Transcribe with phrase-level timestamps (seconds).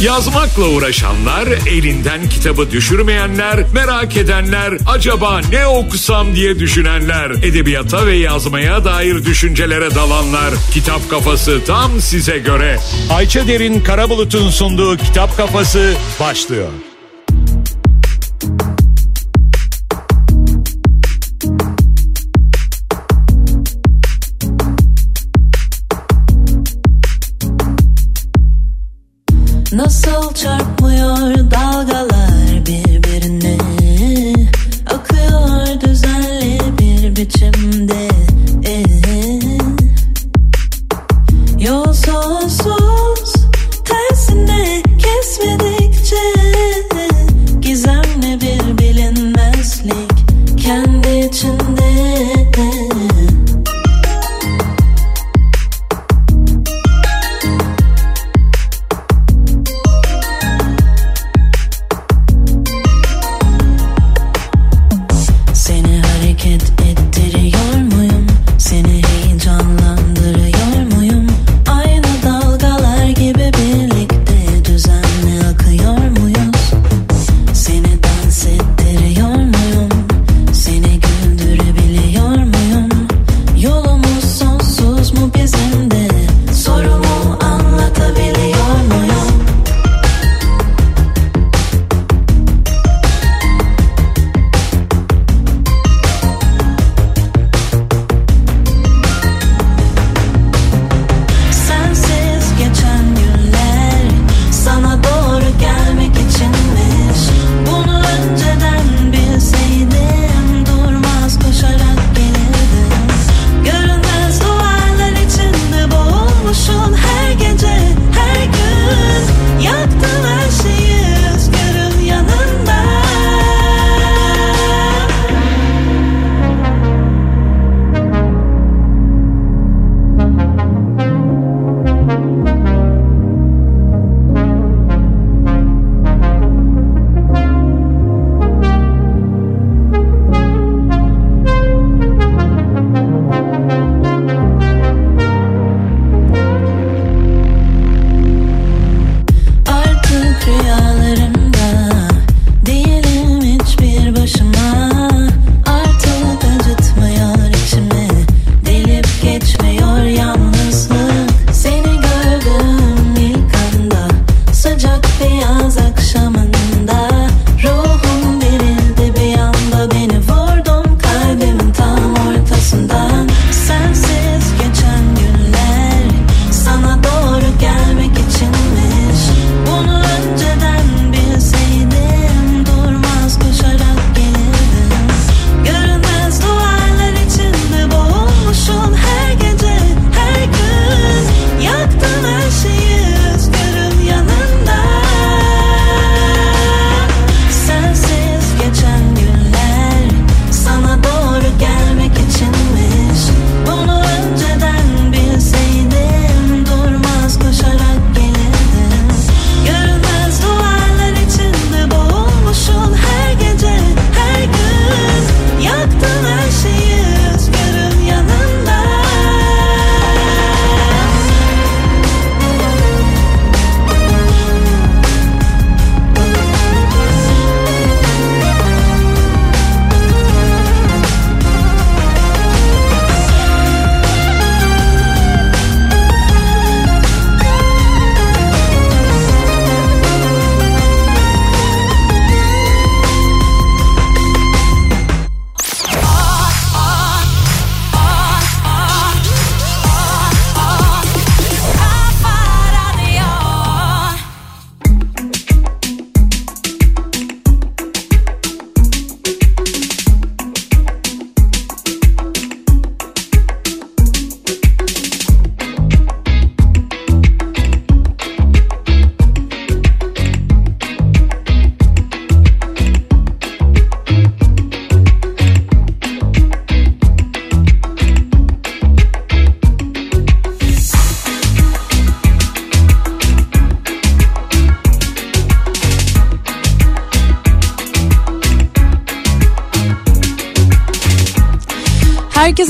[0.00, 8.84] Yazmakla uğraşanlar, elinden kitabı düşürmeyenler, merak edenler, acaba ne okusam diye düşünenler, edebiyata ve yazmaya
[8.84, 10.54] dair düşüncelere dalanlar.
[10.72, 12.78] Kitap Kafası tam size göre.
[13.10, 16.68] Ayça Derin Karabulut'un sunduğu Kitap Kafası başlıyor.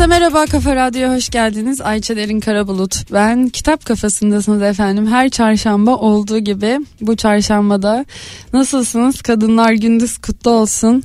[0.07, 1.81] Herkese merhaba Kafa Radyo'ya hoş geldiniz.
[1.81, 3.13] Ayça Derin Karabulut.
[3.13, 5.07] Ben kitap kafasındasınız efendim.
[5.07, 8.05] Her çarşamba olduğu gibi bu çarşambada
[8.53, 9.23] nasılsınız?
[9.23, 11.03] Kadınlar gündüz kutlu olsun.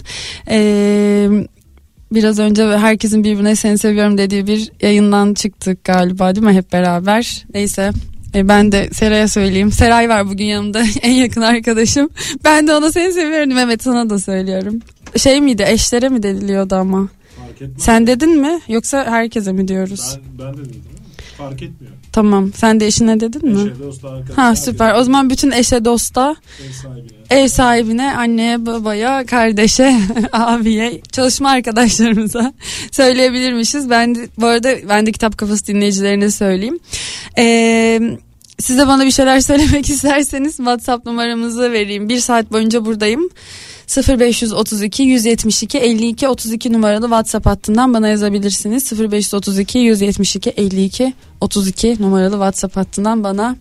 [0.50, 1.28] Ee,
[2.12, 7.46] biraz önce herkesin birbirine seni seviyorum dediği bir yayından çıktık galiba değil mi hep beraber?
[7.54, 7.92] Neyse
[8.36, 9.72] e, ben de Seray'a söyleyeyim.
[9.72, 12.10] Seray var bugün yanımda en yakın arkadaşım.
[12.44, 13.58] Ben de ona seni seviyorum.
[13.58, 14.80] Evet sana da söylüyorum.
[15.18, 17.10] Şey miydi eşlere mi deniliyordu ama?
[17.78, 20.18] Sen dedin mi yoksa herkese mi diyoruz?
[20.40, 20.82] Ben, ben de dedim.
[21.38, 21.94] Fark etmiyor.
[22.14, 22.52] Tamam.
[22.56, 23.62] Sen de eşine dedin mi?
[23.62, 24.44] Eşe, dosta, arkadaşa.
[24.44, 24.96] Ha süper.
[24.96, 26.36] O zaman bütün eşe dosta,
[26.68, 27.42] Ev sahibine.
[27.44, 29.96] ev sahibine, anneye, babaya, kardeşe,
[30.32, 32.54] abiye, çalışma arkadaşlarımıza
[32.92, 33.90] söyleyebilirmişiz.
[33.90, 36.80] Ben de, bu arada ben de kitap kafası dinleyicilerine söyleyeyim.
[37.38, 38.18] Eee
[38.60, 42.10] siz de bana bir şeyler söylemek isterseniz WhatsApp numaramızı vereyim.
[42.10, 43.30] Bir saat boyunca buradayım.
[43.98, 48.92] 0532 172 52 32 numaralı WhatsApp hattından bana yazabilirsiniz.
[48.92, 53.56] 0532 172 52 32 numaralı WhatsApp hattından bana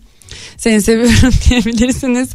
[0.57, 2.29] seni seviyorum diyebilirsiniz.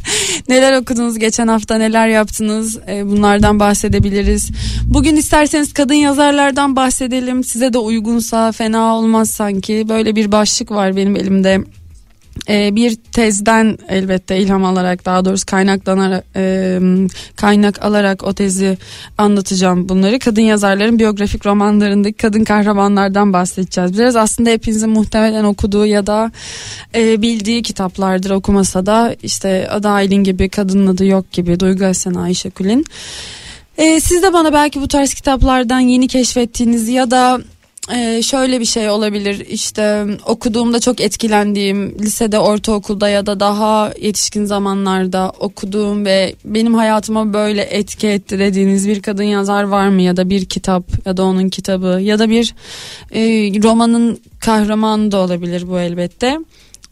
[0.49, 4.51] Neler okudunuz geçen hafta neler yaptınız Ee, bunlardan bahsedebiliriz.
[4.83, 7.43] Bugün isterseniz kadın yazarlardan bahsedelim.
[7.43, 9.85] Size de uygunsa fena olmaz sanki.
[9.89, 11.63] Böyle bir başlık var benim elimde.
[12.49, 16.79] Ee, bir tezden elbette ilham alarak daha doğrusu kaynaklanarak e,
[17.35, 18.77] kaynak alarak o tezi
[19.17, 20.19] anlatacağım bunları.
[20.19, 23.99] Kadın yazarların biyografik romanlarındaki kadın kahramanlardan bahsedeceğiz.
[23.99, 26.31] Biraz aslında hepinizin muhtemelen okuduğu ya da
[26.95, 32.13] e, bildiği kitaplardır okumasa da işte Ada Aylin gibi Kadının Adı Yok gibi Duygu Esen
[32.13, 32.85] Ayşe Kulin.
[33.77, 37.41] E, siz de bana belki bu tarz kitaplardan yeni keşfettiğiniz ya da
[37.93, 39.45] ee, şöyle bir şey olabilir.
[39.49, 47.33] İşte okuduğumda çok etkilendiğim lisede ortaokulda ya da daha yetişkin zamanlarda okuduğum ve benim hayatıma
[47.33, 50.01] böyle etki etti dediğiniz bir kadın yazar var mı?
[50.01, 52.55] Ya da bir kitap ya da onun kitabı ya da bir
[53.11, 53.21] e,
[53.63, 56.39] romanın kahramanı da olabilir bu elbette.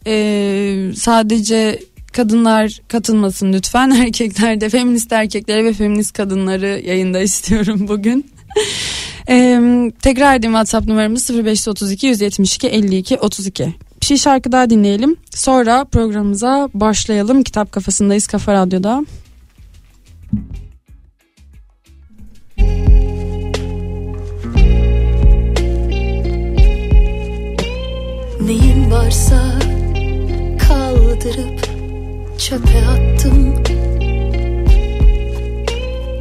[0.06, 1.80] Ee, sadece
[2.12, 3.90] kadınlar katılmasın lütfen.
[4.00, 8.26] Erkekler de feminist erkeklere ve feminist kadınları yayında istiyorum bugün.
[9.28, 13.74] Ee, tekrar edeyim WhatsApp numaramız 0532 172 52 32.
[14.00, 15.16] Bir şey şarkı daha dinleyelim.
[15.34, 17.42] Sonra programımıza başlayalım.
[17.42, 19.04] Kitap kafasındayız Kafa Radyo'da.
[28.40, 29.58] Neyin varsa
[30.68, 31.68] kaldırıp
[32.38, 33.54] çöpe attım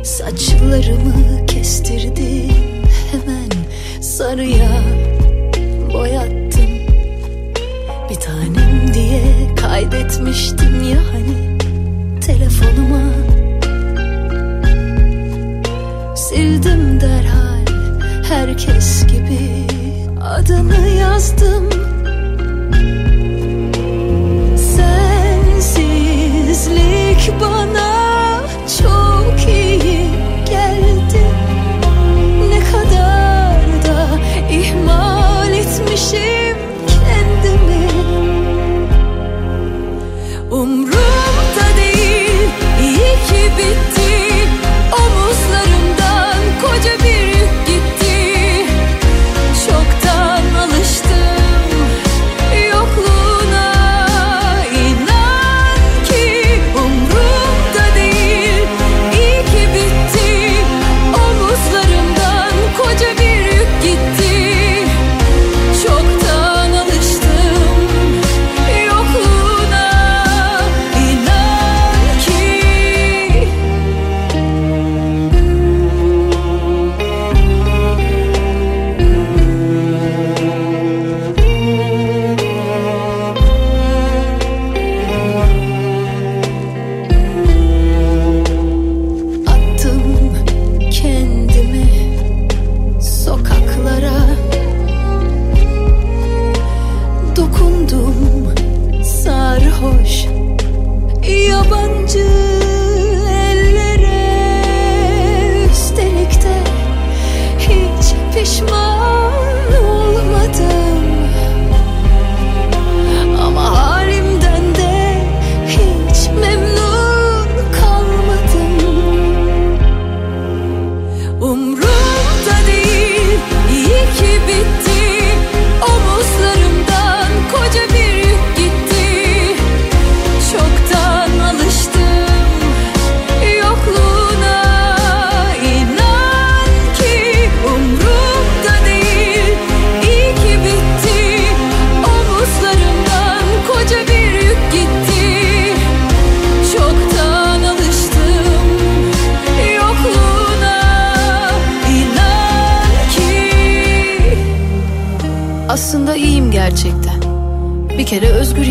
[0.03, 2.54] Saçlarımı kestirdim
[4.17, 4.81] sarıya
[5.93, 6.69] boyattım.
[8.09, 11.57] Bir tanem diye kaydetmiştim ya hani
[12.21, 13.01] telefonuma.
[16.15, 17.65] Sildim derhal
[18.29, 19.67] herkes gibi
[20.21, 21.74] adını yazdım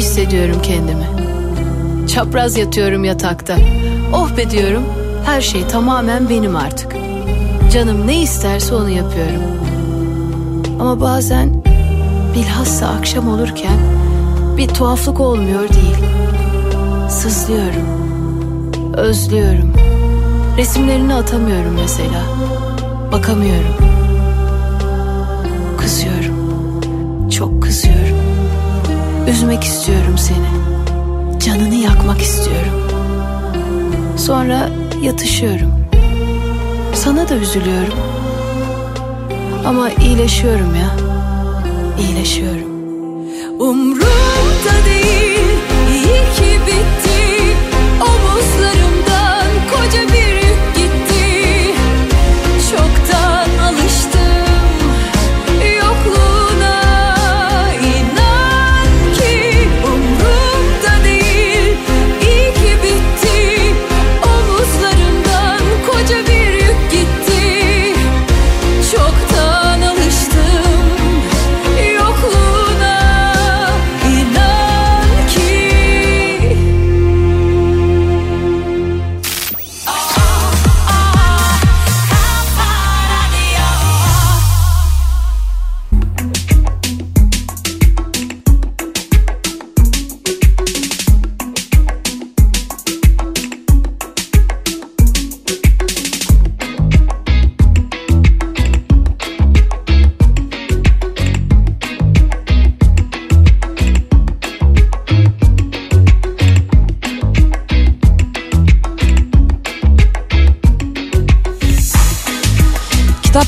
[0.04, 1.06] hissediyorum kendimi.
[2.08, 3.56] Çapraz yatıyorum yatakta.
[4.12, 4.82] Oh be diyorum.
[5.26, 6.92] Her şey tamamen benim artık.
[7.72, 9.42] Canım ne isterse onu yapıyorum.
[10.80, 11.64] Ama bazen
[12.34, 13.78] bilhassa akşam olurken
[14.56, 15.96] bir tuhaflık olmuyor değil.
[17.08, 17.86] Sızlıyorum.
[18.96, 19.72] Özlüyorum.
[20.56, 22.22] Resimlerini atamıyorum mesela.
[23.12, 23.93] Bakamıyorum.
[29.28, 30.64] Üzmek istiyorum seni.
[31.40, 32.88] Canını yakmak istiyorum.
[34.16, 34.68] Sonra
[35.02, 35.84] yatışıyorum.
[36.94, 37.98] Sana da üzülüyorum.
[39.66, 40.90] Ama iyileşiyorum ya.
[42.00, 42.70] İyileşiyorum.
[43.60, 44.13] Umrumda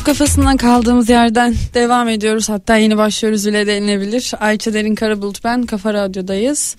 [0.06, 2.48] kafasından kaldığımız yerden devam ediyoruz.
[2.48, 4.32] Hatta yeni başlıyoruz bile denilebilir.
[4.40, 5.62] Ayça Derin Karabulut ben.
[5.62, 6.76] Kafa Radyo'dayız.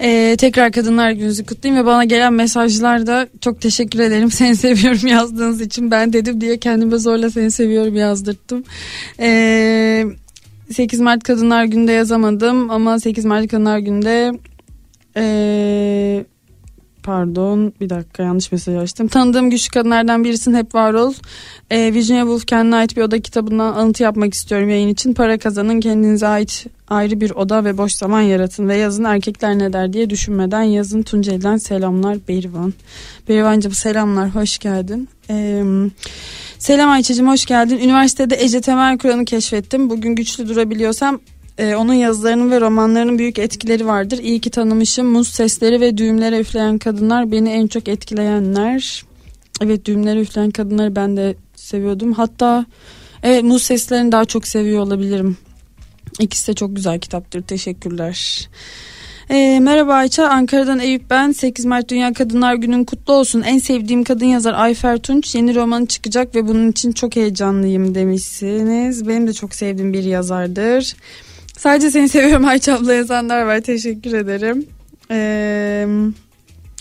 [0.00, 4.30] Ee, tekrar Kadınlar Günü'nüzü kutlayayım ve bana gelen mesajlarda çok teşekkür ederim.
[4.40, 5.90] Seni seviyorum yazdığınız için.
[5.90, 8.64] Ben dedim diye kendime zorla seni seviyorum yazdırttım.
[9.20, 10.04] Ee,
[10.72, 14.32] 8 Mart Kadınlar Günü'nde yazamadım ama 8 Mart Kadınlar Günü'nde
[15.16, 16.24] ee,
[17.02, 19.08] Pardon bir dakika yanlış mesaj açtım.
[19.08, 21.14] Tanıdığım güçlü kadınlardan birisin hep var ol.
[21.70, 25.14] Ee, Virginia Woolf kendine ait bir oda kitabından alıntı yapmak istiyorum yayın için.
[25.14, 29.72] Para kazanın kendinize ait ayrı bir oda ve boş zaman yaratın ve yazın erkekler ne
[29.72, 32.74] der diye düşünmeden yazın Tunceli'den selamlar Berivan.
[33.28, 35.08] Berivancığım selamlar hoş geldin.
[35.30, 35.64] Ee,
[36.58, 37.78] selam Ayça'cığım hoş geldin.
[37.78, 39.90] Üniversitede Ece Temel Kur'an'ı keşfettim.
[39.90, 41.20] Bugün güçlü durabiliyorsam
[41.58, 44.18] ee, onun yazılarının ve romanlarının büyük etkileri vardır.
[44.18, 45.06] İyi ki tanımışım.
[45.06, 49.04] Muz sesleri ve düğümlere üfleyen kadınlar beni en çok etkileyenler.
[49.60, 52.12] Evet düğümlere üfleyen kadınları ben de seviyordum.
[52.12, 52.66] Hatta
[53.22, 55.36] evet muz seslerini daha çok seviyor olabilirim.
[56.20, 57.42] İkisi de çok güzel kitaptır.
[57.42, 58.48] Teşekkürler.
[59.30, 61.32] Ee, merhaba Ayça, Ankara'dan Eyüp ben.
[61.32, 63.42] 8 Mart Dünya Kadınlar Günün kutlu olsun.
[63.42, 69.08] En sevdiğim kadın yazar Ayfer Tunç yeni romanı çıkacak ve bunun için çok heyecanlıyım demişsiniz.
[69.08, 70.94] Benim de çok sevdiğim bir yazardır.
[71.60, 73.60] Sadece seni seviyorum Ayça abla yazanlar var.
[73.60, 74.66] Teşekkür ederim.
[75.10, 75.86] Ee,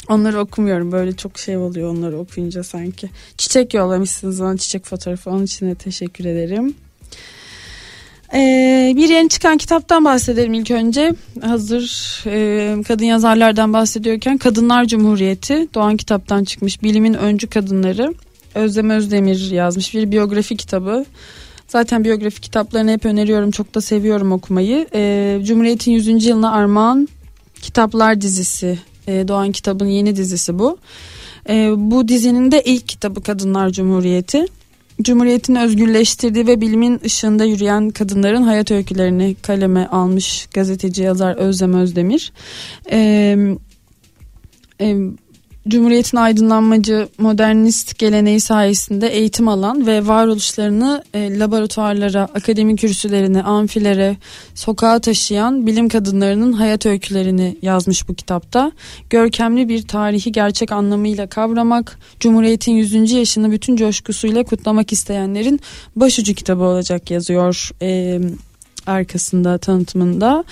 [0.10, 0.92] onları okumuyorum.
[0.92, 3.10] Böyle çok şey oluyor onları okuyunca sanki.
[3.38, 5.30] Çiçek yollamışsınız bana çiçek fotoğrafı.
[5.30, 6.74] Onun için de teşekkür ederim.
[8.34, 11.14] Ee, bir yeni çıkan kitaptan bahsedelim ilk önce.
[11.42, 11.84] Hazır
[12.26, 16.84] e, kadın yazarlardan bahsediyorken Kadınlar Cumhuriyeti Doğan kitaptan çıkmış.
[16.84, 18.14] Bilimin öncü kadınları.
[18.56, 21.06] Özlem Özdemir yazmış bir biyografi kitabı.
[21.70, 23.52] Zaten biyografi kitaplarını hep öneriyorum.
[23.52, 24.88] Çok da seviyorum okumayı.
[24.94, 26.26] Ee, Cumhuriyet'in 100.
[26.26, 27.08] yılına armağan
[27.62, 28.80] kitaplar dizisi.
[29.08, 30.78] Ee, Doğan kitabın yeni dizisi bu.
[31.50, 34.46] Ee, bu dizinin de ilk kitabı Kadınlar Cumhuriyeti.
[35.02, 42.32] Cumhuriyet'in özgürleştirdiği ve bilimin ışığında yürüyen kadınların hayat öykülerini kaleme almış gazeteci yazar Özlem Özdemir.
[42.92, 43.38] Ee,
[44.82, 44.98] e,
[45.68, 54.18] Cumhuriyet'in aydınlanmacı modernist geleneği sayesinde eğitim alan ve varoluşlarını e, laboratuvarlara, akademik kürsülerine, amfilere,
[54.56, 58.72] sokağa taşıyan bilim kadınlarının hayat öykülerini yazmış bu kitapta.
[59.10, 63.12] Görkemli bir tarihi gerçek anlamıyla kavramak, Cumhuriyet'in 100.
[63.12, 65.60] yaşını bütün coşkusuyla kutlamak isteyenlerin
[65.96, 67.70] başucu kitabı olacak yazıyor.
[67.82, 68.20] E,
[68.88, 70.44] arkasında tanıtımında.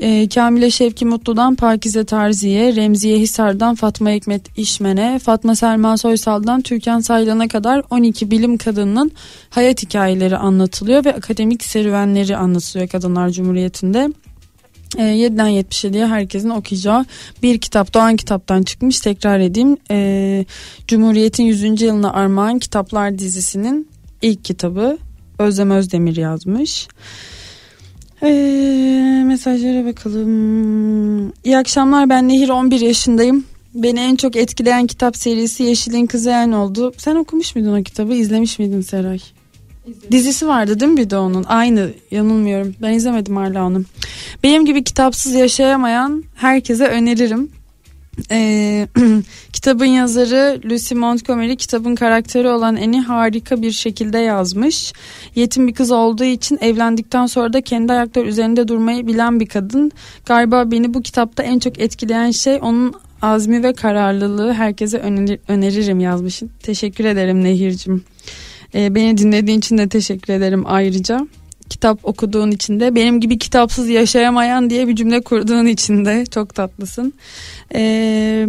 [0.00, 7.00] E, Kamile Şevki Mutlu'dan Pakize Terzi'ye, Remziye Hisar'dan Fatma Hikmet İşmen'e, Fatma Selma Soysal'dan Türkan
[7.00, 9.12] Saylan'a kadar 12 bilim kadınının
[9.50, 14.12] hayat hikayeleri anlatılıyor ve akademik serüvenleri anlatılıyor Kadınlar Cumhuriyeti'nde.
[14.96, 17.04] E, 7'den 77'ye herkesin okuyacağı
[17.42, 20.44] bir kitap Doğan kitaptan çıkmış tekrar edeyim e,
[20.88, 21.82] Cumhuriyet'in 100.
[21.82, 23.88] yılına armağan kitaplar dizisinin
[24.22, 24.98] ilk kitabı
[25.38, 26.88] Özlem Özdemir yazmış.
[28.22, 31.32] Ee, mesajlara bakalım.
[31.44, 33.44] İyi akşamlar ben Nehir 11 yaşındayım.
[33.74, 36.92] Beni en çok etkileyen kitap serisi Yeşil'in Kızı Yen oldu.
[36.96, 38.14] Sen okumuş muydun o kitabı?
[38.14, 39.18] İzlemiş miydin Seray?
[40.10, 41.44] Dizisi vardı değil mi bir de onun?
[41.44, 42.74] Aynı yanılmıyorum.
[42.82, 43.82] Ben izlemedim hala onu.
[44.42, 47.50] Benim gibi kitapsız yaşayamayan herkese öneririm.
[48.30, 48.88] Ee,
[49.52, 54.92] kitabın yazarı Lucy Montgomery kitabın karakteri olan Annie harika bir şekilde yazmış.
[55.34, 59.92] Yetim bir kız olduğu için evlendikten sonra da kendi ayakları üzerinde durmayı bilen bir kadın.
[60.26, 66.00] Galiba beni bu kitapta en çok etkileyen şey onun azmi ve kararlılığı herkese önerir, öneririm
[66.00, 66.50] yazmışım.
[66.62, 68.04] Teşekkür ederim Nehir'cim.
[68.74, 71.26] Ee, beni dinlediğin için de teşekkür ederim ayrıca.
[71.70, 76.54] Kitap okuduğun için de benim gibi kitapsız yaşayamayan diye bir cümle kurduğun için de çok
[76.54, 77.12] tatlısın.
[77.74, 78.46] Ee,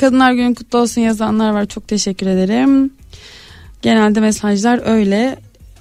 [0.00, 2.90] Kadınlar Günü kutlu olsun yazanlar var çok teşekkür ederim.
[3.82, 5.36] Genelde mesajlar öyle.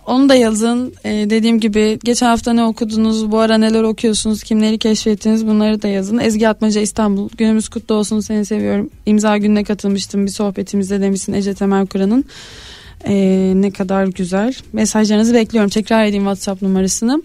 [0.05, 0.93] Onu da yazın.
[1.05, 5.87] Ee, dediğim gibi geçen hafta ne okudunuz, bu ara neler okuyorsunuz, kimleri keşfettiniz bunları da
[5.87, 6.17] yazın.
[6.17, 7.29] Ezgi Atmaca İstanbul.
[7.37, 8.89] Günümüz kutlu olsun seni seviyorum.
[9.05, 12.25] İmza gününe katılmıştım bir sohbetimizde demişsin Ece Temel Kur'an'ın.
[13.07, 14.55] Ee, ne kadar güzel.
[14.73, 15.69] Mesajlarınızı bekliyorum.
[15.69, 17.21] Tekrar edeyim WhatsApp numarasını.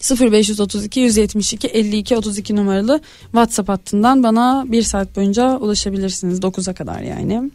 [0.00, 7.50] 0532 172 52 32 numaralı WhatsApp hattından bana bir saat boyunca ulaşabilirsiniz 9'a kadar yani.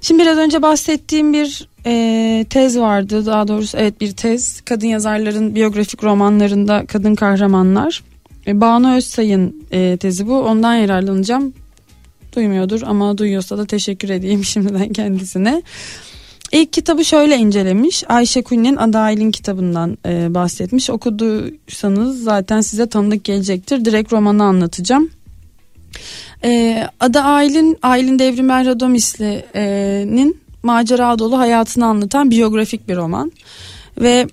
[0.00, 5.54] Şimdi biraz önce bahsettiğim bir e, tez vardı daha doğrusu evet bir tez kadın yazarların
[5.54, 8.02] biyografik romanlarında kadın kahramanlar.
[8.46, 11.52] E, Banu Özsay'ın e, tezi bu ondan yararlanacağım.
[12.36, 15.62] Duymuyordur ama duyuyorsa da teşekkür edeyim şimdiden kendisine.
[16.54, 18.04] İlk kitabı şöyle incelemiş.
[18.08, 20.90] Ayşe Kulli'nin Adail'in kitabından e, bahsetmiş.
[20.90, 23.84] Okuduysanız zaten size tanıdık gelecektir.
[23.84, 25.10] Direkt romanı anlatacağım.
[26.44, 33.32] E, Ada Aylin, Aylin Devrimel Radomisli'nin macera dolu hayatını anlatan biyografik bir roman.
[34.00, 34.26] Ve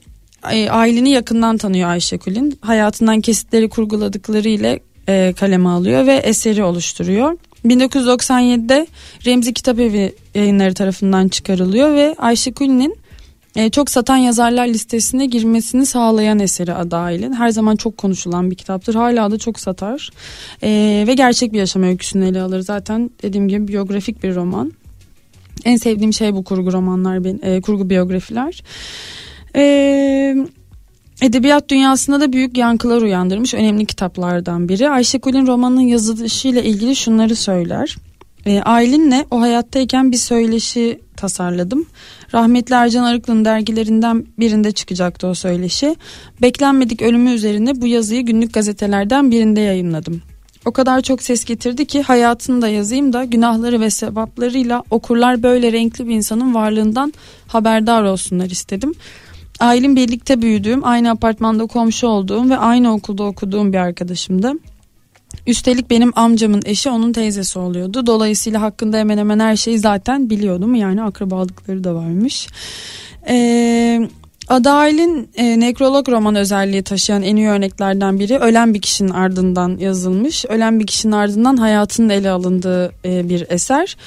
[0.52, 2.60] e, Aylin'i yakından tanıyor Ayşe Kulin.
[2.62, 7.38] Hayatından kesitleri kurguladıkları ile e, kaleme alıyor ve eseri oluşturuyor.
[7.66, 8.88] 1997'de
[9.26, 12.96] Remzi Kitapevi yayınları tarafından çıkarılıyor ve Ayşe Kulli'nin
[13.56, 17.34] e, çok satan yazarlar listesine girmesini sağlayan eseri Adail'in.
[17.34, 18.96] Her zaman çok konuşulan bir kitaptır.
[18.96, 20.10] Hala da çok satar.
[20.64, 22.60] E, ve gerçek bir yaşam öyküsünü ele alır.
[22.60, 24.72] Zaten dediğim gibi biyografik bir roman.
[25.66, 28.64] En sevdiğim şey bu kurgu romanlar, e, kurgu biyografiler.
[29.56, 30.36] Eee
[31.22, 34.90] Edebiyat dünyasında da büyük yankılar uyandırmış önemli kitaplardan biri.
[34.90, 37.98] Ayşe Kulin romanın yazılışıyla ilgili şunları söyler.
[38.46, 41.86] E, Aylin'le o hayattayken bir söyleşi tasarladım.
[42.34, 45.96] Rahmetli Ercan Arıklı'nın dergilerinden birinde çıkacaktı o söyleşi.
[46.42, 50.22] Beklenmedik ölümü üzerine bu yazıyı günlük gazetelerden birinde yayınladım.
[50.66, 55.72] O kadar çok ses getirdi ki hayatını da yazayım da günahları ve sevaplarıyla okurlar böyle
[55.72, 57.14] renkli bir insanın varlığından
[57.48, 58.94] haberdar olsunlar istedim.
[59.62, 64.54] Aylin birlikte büyüdüğüm, aynı apartmanda komşu olduğum ve aynı okulda okuduğum bir arkadaşımdı.
[65.48, 68.06] Üstelik benim amcamın eşi onun teyzesi oluyordu.
[68.06, 70.76] Dolayısıyla hakkında hemen hemen her şeyi zaten biliyordum.
[70.76, 72.48] Yani akrabalıkları da varmış.
[73.28, 74.10] Ee,
[74.48, 80.46] Adail'in e, nekrolog roman özelliği taşıyan en iyi örneklerden biri ölen bir kişinin ardından yazılmış.
[80.46, 83.98] Ölen bir kişinin ardından hayatının ele alındığı e, bir eser.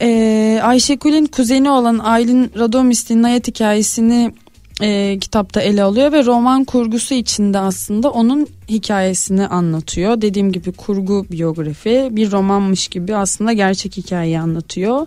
[0.00, 4.32] E, Ayşegül'ün kuzeni olan Aylin Radomis'in hayat hikayesini
[4.80, 10.20] e, kitapta ele alıyor ve roman kurgusu içinde aslında onun hikayesini anlatıyor.
[10.20, 15.06] Dediğim gibi kurgu biyografi bir romanmış gibi aslında gerçek hikayeyi anlatıyor.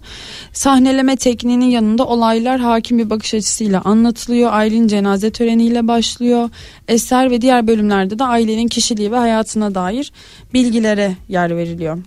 [0.54, 4.54] Sahneleme tekniğinin yanında olaylar hakim bir bakış açısıyla anlatılıyor.
[4.54, 6.50] Aylin cenaze töreniyle başlıyor.
[6.88, 10.12] Eser ve diğer bölümlerde de ailenin kişiliği ve hayatına dair
[10.54, 11.98] bilgilere yer veriliyor.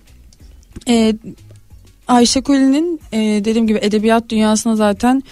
[0.89, 1.15] Ee,
[2.09, 5.23] Ayşe Kuli'nin e, dediğim gibi edebiyat dünyasına zaten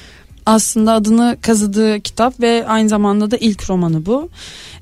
[0.46, 4.28] aslında adını kazıdığı kitap ve aynı zamanda da ilk romanı bu.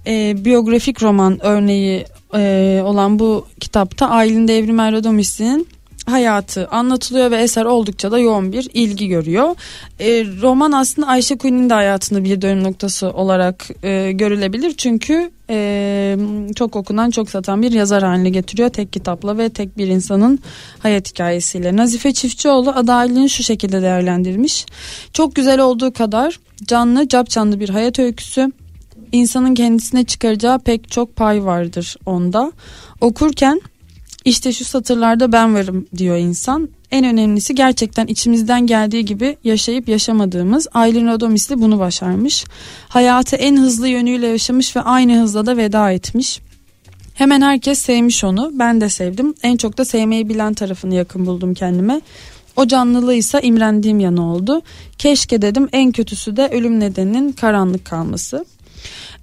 [0.06, 5.68] E, biyografik roman örneği e, olan bu kitapta Aylin Devrim Erdomis'in
[6.06, 9.56] hayatı anlatılıyor ve eser oldukça da yoğun bir ilgi görüyor.
[10.00, 14.74] E, roman aslında Ayşe Kunin'in de hayatında bir dönüm noktası olarak e, görülebilir.
[14.76, 16.16] Çünkü e,
[16.56, 20.38] çok okunan çok satan bir yazar haline getiriyor tek kitapla ve tek bir insanın
[20.78, 21.76] hayat hikayesiyle.
[21.76, 24.66] Nazife Çiftçioğlu adalini şu şekilde değerlendirmiş.
[25.12, 28.52] Çok güzel olduğu kadar canlı cap bir hayat öyküsü.
[29.12, 32.52] İnsanın kendisine çıkaracağı pek çok pay vardır onda.
[33.00, 33.60] Okurken
[34.24, 36.68] işte şu satırlarda ben varım diyor insan.
[36.90, 42.44] En önemlisi gerçekten içimizden geldiği gibi yaşayıp yaşamadığımız Aylin Radomisli bunu başarmış.
[42.88, 46.40] Hayatı en hızlı yönüyle yaşamış ve aynı hızla da veda etmiş.
[47.14, 48.50] Hemen herkes sevmiş onu.
[48.54, 49.34] Ben de sevdim.
[49.42, 52.00] En çok da sevmeyi bilen tarafını yakın buldum kendime.
[52.56, 54.62] O canlılığı ise imrendiğim yanı oldu.
[54.98, 58.44] Keşke dedim en kötüsü de ölüm nedeninin karanlık kalması.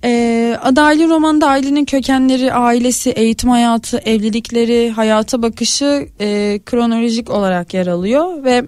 [0.04, 7.74] Ee, Ada Aylin romanında ailenin kökenleri, ailesi, eğitim hayatı, evlilikleri, hayata bakışı e, kronolojik olarak
[7.74, 8.66] yer alıyor ve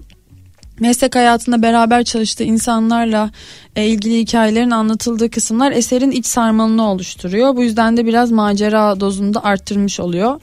[0.80, 3.32] meslek hayatında beraber çalıştığı insanlarla
[3.76, 7.56] e, ilgili hikayelerin anlatıldığı kısımlar eserin iç sarmalını oluşturuyor.
[7.56, 10.42] Bu yüzden de biraz macera dozunu da arttırmış oluyor.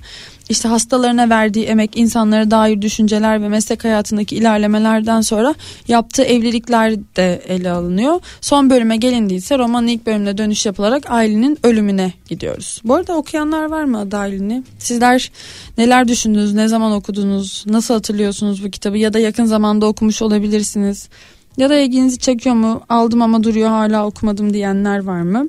[0.48, 5.54] İşte hastalarına verdiği emek, insanlara dair düşünceler ve meslek hayatındaki ilerlemelerden sonra
[5.88, 8.20] yaptığı evlilikler de ele alınıyor.
[8.40, 12.80] Son bölüme gelindiyse romanın ilk bölümüne dönüş yapılarak ailenin ölümüne gidiyoruz.
[12.84, 14.62] Bu arada okuyanlar var mı Ada Aylin'i?
[14.78, 15.30] Sizler
[15.78, 21.08] neler düşündünüz, ne zaman okudunuz, nasıl hatırlıyorsunuz bu kitabı ya da yakın zamanda okumuş olabilirsiniz?
[21.56, 22.80] Ya da ilginizi çekiyor mu?
[22.88, 25.48] Aldım ama duruyor hala okumadım diyenler var mı?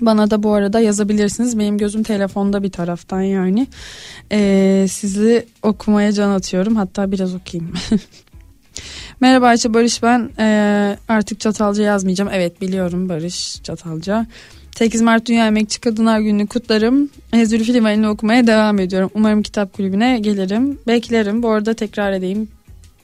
[0.00, 1.58] Bana da bu arada yazabilirsiniz.
[1.58, 3.66] Benim gözüm telefonda bir taraftan yani.
[4.32, 6.76] Ee, sizi okumaya can atıyorum.
[6.76, 7.74] Hatta biraz okuyayım.
[9.20, 10.30] Merhaba Ayça Barış ben.
[10.38, 12.30] Ee, artık Çatalca yazmayacağım.
[12.32, 14.26] Evet biliyorum Barış Çatalca.
[14.76, 17.10] 8 Mart Dünya Emekçi Kadınlar Günü'nü kutlarım.
[17.32, 19.10] E, Zülfü Livanı'nı okumaya devam ediyorum.
[19.14, 20.78] Umarım kitap kulübüne gelirim.
[20.86, 21.42] Beklerim.
[21.42, 22.48] Bu arada tekrar edeyim.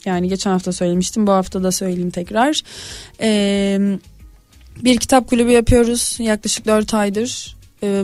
[0.05, 1.27] Yani geçen hafta söylemiştim.
[1.27, 2.61] Bu hafta da söyleyeyim tekrar.
[3.21, 3.99] Eee
[4.83, 7.57] bir kitap kulübü yapıyoruz yaklaşık 4 aydır.
[7.83, 8.03] Ee,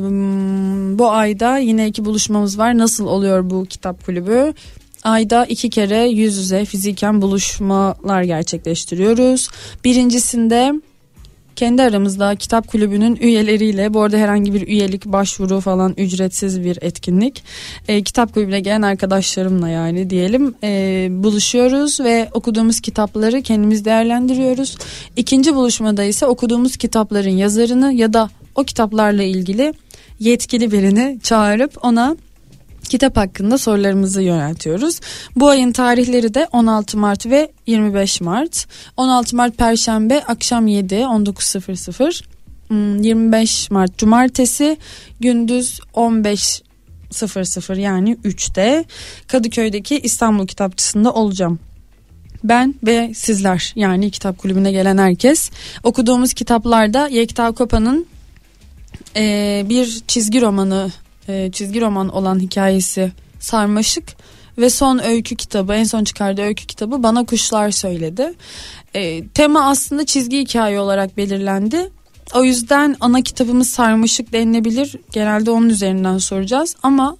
[0.99, 2.79] bu ayda yine iki buluşmamız var.
[2.79, 4.55] Nasıl oluyor bu kitap kulübü?
[5.03, 9.49] Ayda iki kere yüz yüze fiziken buluşmalar gerçekleştiriyoruz.
[9.85, 10.73] Birincisinde
[11.59, 17.43] kendi aramızda kitap kulübünün üyeleriyle bu arada herhangi bir üyelik başvuru falan ücretsiz bir etkinlik
[17.89, 24.77] e, kitap kulübüne gelen arkadaşlarımla yani diyelim e, buluşuyoruz ve okuduğumuz kitapları kendimiz değerlendiriyoruz.
[25.17, 29.75] İkinci buluşmada ise okuduğumuz kitapların yazarını ya da o kitaplarla ilgili
[30.21, 32.17] yetkili birini çağırıp ona
[32.89, 35.01] kitap hakkında sorularımızı yöneltiyoruz.
[35.37, 38.67] Bu ayın tarihleri de 16 Mart ve 25 Mart.
[38.97, 42.23] 16 Mart Perşembe akşam 7 19.00.
[42.69, 44.77] Hmm, 25 Mart Cumartesi
[45.21, 48.85] gündüz 15.00 yani 3'te
[49.27, 51.59] Kadıköy'deki İstanbul Kitapçısı'nda olacağım.
[52.45, 55.51] Ben ve sizler yani kitap kulübüne gelen herkes
[55.83, 58.07] okuduğumuz kitaplarda Yekta Kopa'nın
[59.17, 60.91] e, bir çizgi romanı
[61.29, 64.05] e, çizgi roman olan hikayesi Sarmaşık
[64.59, 68.35] ve son öykü kitabı en son çıkardığı öykü kitabı Bana Kuşlar Söyledi.
[68.95, 71.91] E, tema aslında çizgi hikaye olarak belirlendi.
[72.35, 74.97] O yüzden ana kitabımız Sarmaşık denilebilir.
[75.13, 77.17] Genelde onun üzerinden soracağız ama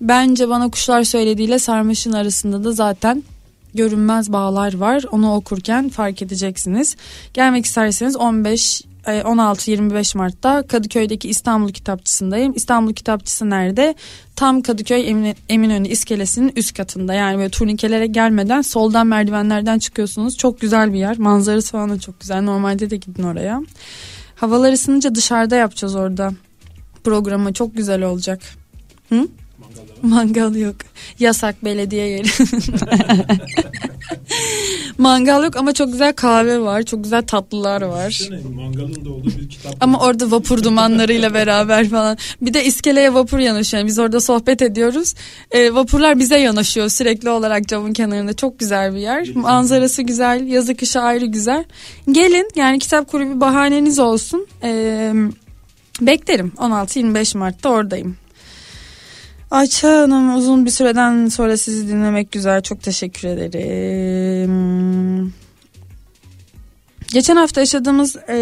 [0.00, 3.22] bence Bana Kuşlar Söylediğiyle Sarmaşık'ın arasında da zaten
[3.74, 5.04] görünmez bağlar var.
[5.12, 6.96] Onu okurken fark edeceksiniz.
[7.34, 12.52] Gelmek isterseniz 15 16-25 Mart'ta Kadıköy'deki İstanbul Kitapçısı'ndayım.
[12.56, 13.94] İstanbul Kitapçısı nerede?
[14.36, 17.14] Tam Kadıköy Emin, Eminönü iskelesinin üst katında.
[17.14, 20.36] Yani böyle turnikelere gelmeden soldan merdivenlerden çıkıyorsunuz.
[20.36, 21.18] Çok güzel bir yer.
[21.18, 22.42] Manzarası falan da çok güzel.
[22.42, 23.62] Normalde de gidin oraya.
[24.36, 26.32] Havalar ısınınca dışarıda yapacağız orada.
[27.04, 28.40] Programı çok güzel olacak.
[29.08, 29.28] Hı?
[30.02, 30.76] Mangal yok.
[31.18, 32.28] Yasak belediye yeri.
[34.98, 36.82] Mangal yok ama çok güzel kahve var.
[36.82, 38.08] Çok güzel tatlılar var.
[38.08, 39.76] Düşünsene, mangalın da olduğu bir kitap.
[39.80, 42.18] Ama orada vapur dumanlarıyla beraber falan.
[42.40, 43.78] Bir de iskeleye vapur yanaşıyor.
[43.80, 45.14] Yani biz orada sohbet ediyoruz.
[45.50, 48.34] E, vapurlar bize yanaşıyor sürekli olarak camın kenarında.
[48.34, 49.34] Çok güzel bir yer.
[49.34, 50.46] Manzarası güzel.
[50.46, 51.64] Yazı kışı ayrı güzel.
[52.12, 54.46] Gelin yani kitap kulübü bahaneniz olsun.
[54.62, 55.12] E,
[56.00, 56.52] beklerim.
[56.56, 58.16] 16-25 Mart'ta oradayım.
[59.52, 62.62] Ayça Hanım uzun bir süreden sonra sizi dinlemek güzel.
[62.62, 64.52] Çok teşekkür ederim.
[67.12, 68.34] Geçen hafta yaşadığımız e,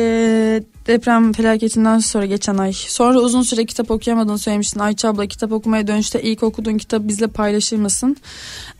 [0.86, 4.80] deprem felaketinden sonra geçen ay sonra uzun süre kitap okuyamadığını söylemiştin.
[4.80, 8.16] Ayça abla kitap okumaya dönüşte ilk okuduğun kitabı bizle paylaşır mısın?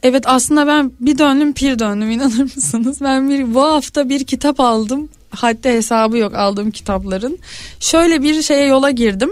[0.02, 3.00] Evet aslında ben bir döndüm pir döndüm inanır mısınız?
[3.00, 5.08] Ben bir bu hafta bir kitap aldım.
[5.30, 7.38] Hatta hesabı yok aldığım kitapların.
[7.80, 9.30] Şöyle bir şeye yola girdim.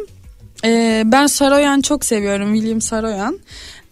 [0.64, 3.38] Ee, ben Saroyan çok seviyorum William Saroyan.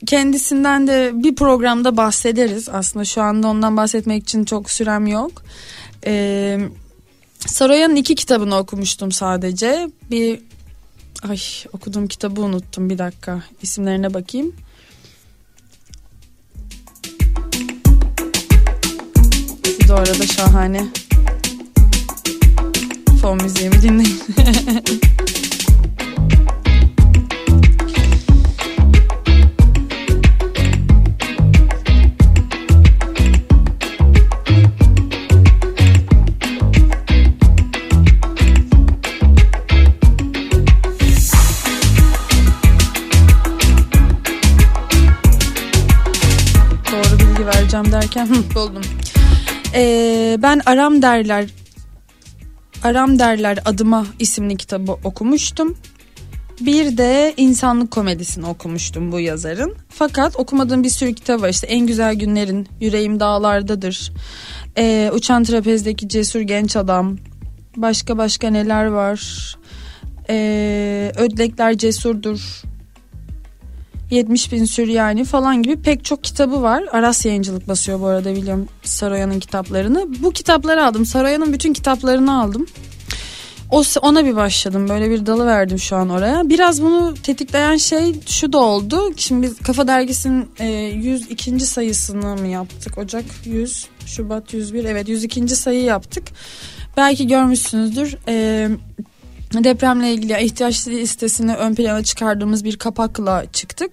[0.06, 2.68] Kendisinden de bir programda bahsederiz.
[2.68, 5.42] Aslında şu anda ondan bahsetmek için çok sürem yok.
[6.06, 6.60] Ee,
[7.46, 9.90] Saroyan'ın iki kitabını okumuştum sadece.
[10.10, 10.40] Bir
[11.28, 11.38] ay
[11.72, 13.42] okuduğum kitabı unuttum bir dakika.
[13.62, 14.52] İsimlerine bakayım.
[19.88, 20.86] De arada şahane
[23.22, 24.22] fon müziğimi dinleyin.
[47.84, 48.82] vereceğim derken buldum.
[49.74, 51.46] Ee, ben aram derler
[52.84, 55.76] Aram Derler Adıma isimli kitabı okumuştum.
[56.60, 59.74] Bir de insanlık komedisini okumuştum bu yazarın.
[59.88, 61.48] Fakat okumadığım bir sürü kitap var.
[61.48, 64.12] İşte En Güzel Günlerin, Yüreğim Dağlardadır.
[64.78, 67.16] Ee, Uçan Trapezdeki Cesur Genç Adam.
[67.76, 69.20] Başka başka neler var.
[70.30, 72.62] Ee, Ödlekler Cesurdur.
[74.10, 76.84] 70 bin Süryani falan gibi pek çok kitabı var.
[76.92, 80.06] Aras Yayıncılık basıyor bu arada William Saroyan'ın kitaplarını.
[80.22, 81.06] Bu kitapları aldım.
[81.06, 82.66] Saroyan'ın bütün kitaplarını aldım.
[83.70, 84.88] O ona bir başladım.
[84.88, 86.48] Böyle bir dalı verdim şu an oraya.
[86.48, 89.12] Biraz bunu tetikleyen şey şu da oldu.
[89.16, 91.60] Şimdi biz Kafa Dergisi'nin e, 102.
[91.60, 92.98] sayısını mı yaptık?
[92.98, 94.84] Ocak 100, Şubat 101.
[94.84, 95.48] Evet 102.
[95.48, 96.24] sayı yaptık.
[96.96, 98.16] Belki görmüşsünüzdür.
[98.28, 98.68] E,
[99.64, 103.90] depremle ilgili ihtiyaç listesini ön plana çıkardığımız bir kapakla çıktık.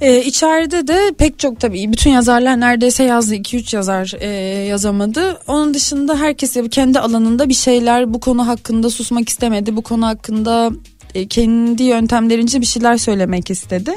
[0.00, 4.28] Ee, içeride de pek çok tabii bütün yazarlar neredeyse yazdı 2-3 yazar e,
[4.66, 5.40] yazamadı.
[5.46, 9.76] Onun dışında herkes kendi alanında bir şeyler bu konu hakkında susmak istemedi.
[9.76, 10.70] Bu konu hakkında
[11.14, 13.94] e, kendi yöntemlerince bir şeyler söylemek istedi.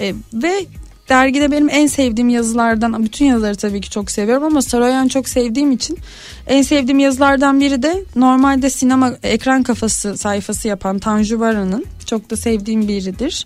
[0.00, 0.66] E, ve
[1.08, 5.72] dergide benim en sevdiğim yazılardan bütün yazıları tabii ki çok seviyorum ama Saroyan çok sevdiğim
[5.72, 5.98] için
[6.46, 12.36] en sevdiğim yazılardan biri de normalde sinema ekran kafası sayfası yapan Tanju Baran'ın çok da
[12.36, 13.44] sevdiğim biridir.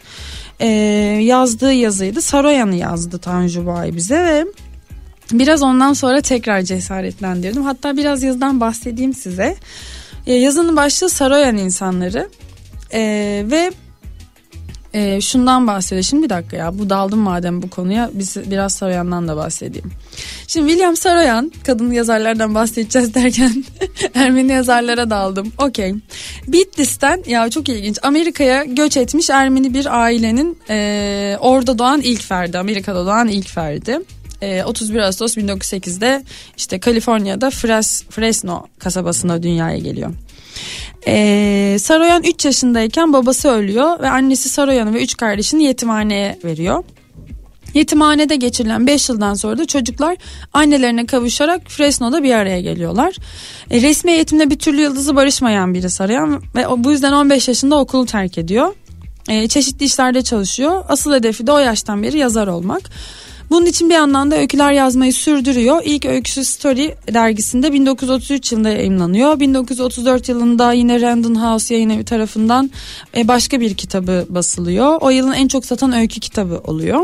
[0.60, 0.66] Ee,
[1.22, 2.22] yazdığı yazıydı.
[2.22, 4.46] Saroyan'ı yazdı Tanju Bay bize ve
[5.32, 7.62] biraz ondan sonra tekrar cesaretlendirdim.
[7.62, 9.56] Hatta biraz yazıdan bahsedeyim size.
[10.26, 12.28] Ee, yazının başlığı Saroyan insanları.
[12.92, 13.70] Ee, ve
[14.94, 16.22] e, şundan bahsediyor.
[16.22, 19.90] Bir dakika ya bu daldım madem bu konuya biz biraz Saroyan'dan da bahsedeyim.
[20.46, 23.64] Şimdi William Saroyan kadın yazarlardan bahsedeceğiz derken
[24.14, 25.52] Ermeni yazarlara daldım.
[25.58, 25.94] Okey.
[26.48, 32.58] Bitlis'ten ya çok ilginç Amerika'ya göç etmiş Ermeni bir ailenin e, orada doğan ilk ferdi.
[32.58, 34.00] Amerika'da doğan ilk ferdi.
[34.64, 36.24] 31 Ağustos 1908'de
[36.56, 40.10] işte Kaliforniya'da Fres, Fresno kasabasına dünyaya geliyor.
[41.06, 46.84] Ee, Saroyan 3 yaşındayken babası ölüyor ve annesi Saroyan'ı ve 3 kardeşini yetimhaneye veriyor.
[47.74, 50.16] Yetimhanede geçirilen 5 yıldan sonra da çocuklar
[50.52, 53.16] annelerine kavuşarak Fresno'da bir araya geliyorlar.
[53.70, 58.06] E, resmi eğitimde bir türlü yıldızı barışmayan biri Saroyan ve bu yüzden 15 yaşında okulu
[58.06, 58.74] terk ediyor.
[59.28, 60.84] E, çeşitli işlerde çalışıyor.
[60.88, 62.82] Asıl hedefi de o yaştan beri yazar olmak.
[63.50, 65.82] Bunun için bir yandan da öyküler yazmayı sürdürüyor.
[65.84, 69.40] İlk öyküsü Story dergisinde 1933 yılında yayınlanıyor.
[69.40, 72.70] 1934 yılında yine Random House yayın evi tarafından
[73.16, 74.98] e, başka bir kitabı basılıyor.
[75.00, 77.00] O yılın en çok satan öykü kitabı oluyor.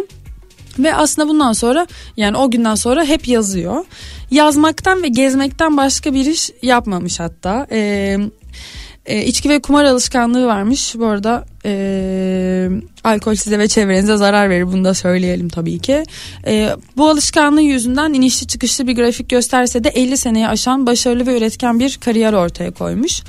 [0.78, 3.85] Ve aslında bundan sonra yani o günden sonra hep yazıyor.
[4.30, 7.66] Yazmaktan ve gezmekten başka bir iş yapmamış hatta.
[7.72, 8.18] Ee,
[9.07, 10.95] e, içki ve kumar alışkanlığı varmış.
[10.99, 12.69] Bu arada e,
[13.05, 14.66] alkol size ve çevrenize zarar verir.
[14.66, 16.05] Bunu da söyleyelim tabii ki.
[16.47, 21.38] E, bu alışkanlığı yüzünden inişli çıkışlı bir grafik gösterse de 50 seneyi aşan başarılı ve
[21.38, 23.23] üretken bir kariyer ortaya koymuş.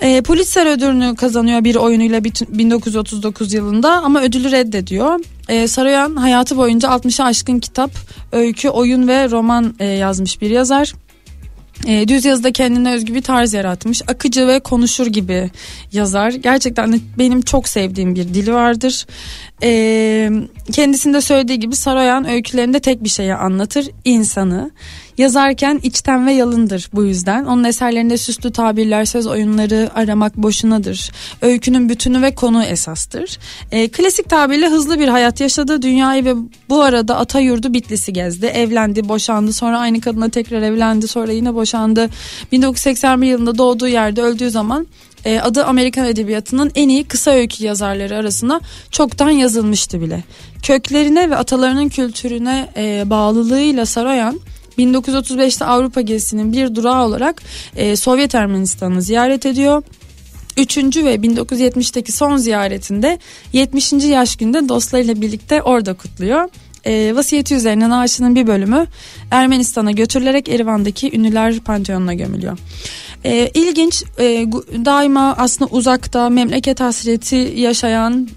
[0.00, 5.20] E, Pulitzer ödülünü kazanıyor bir oyunuyla 1939 yılında ama ödülü reddediyor.
[5.48, 7.90] E, Saroyan hayatı boyunca 60'a aşkın kitap,
[8.32, 10.94] öykü, oyun ve roman e, yazmış bir yazar.
[11.86, 14.02] E, düz yazıda kendine özgü bir tarz yaratmış.
[14.08, 15.50] Akıcı ve konuşur gibi
[15.92, 16.30] yazar.
[16.30, 19.06] Gerçekten benim çok sevdiğim bir dili vardır.
[19.62, 20.30] E,
[20.72, 23.88] kendisinde söylediği gibi Saroyan öykülerinde tek bir şeyi anlatır.
[24.04, 24.70] insanı.
[25.20, 27.44] Yazarken içten ve yalındır bu yüzden.
[27.44, 31.10] Onun eserlerinde süslü tabirler, söz oyunları aramak boşunadır.
[31.42, 33.38] Öykünün bütünü ve konu esastır.
[33.72, 35.82] E, klasik tabirle hızlı bir hayat yaşadı.
[35.82, 36.34] Dünyayı ve
[36.68, 38.46] bu arada ata yurdu Bitlis'i gezdi.
[38.46, 39.52] Evlendi, boşandı.
[39.52, 41.08] Sonra aynı kadına tekrar evlendi.
[41.08, 42.08] Sonra yine boşandı.
[42.52, 44.86] 1981 yılında doğduğu yerde öldüğü zaman
[45.24, 50.24] e, adı Amerikan Edebiyatı'nın en iyi kısa öykü yazarları arasına çoktan yazılmıştı bile.
[50.62, 54.40] Köklerine ve atalarının kültürüne e, bağlılığıyla Saroyan
[54.80, 57.42] 1935'te Avrupa gezisinin bir durağı olarak
[57.76, 59.82] e, Sovyet Ermenistan'ı ziyaret ediyor.
[60.56, 63.18] Üçüncü ve 1970'teki son ziyaretinde
[63.52, 63.92] 70.
[63.92, 66.48] yaş günde dostlarıyla birlikte orada kutluyor.
[66.84, 68.86] E, vasiyeti üzerine naaşının bir bölümü
[69.30, 72.58] Ermenistan'a götürülerek Erivan'daki ünlüler panteonuna gömülüyor.
[73.24, 74.24] E, ilginç e,
[74.84, 78.28] daima aslında uzakta memleket hasreti yaşayan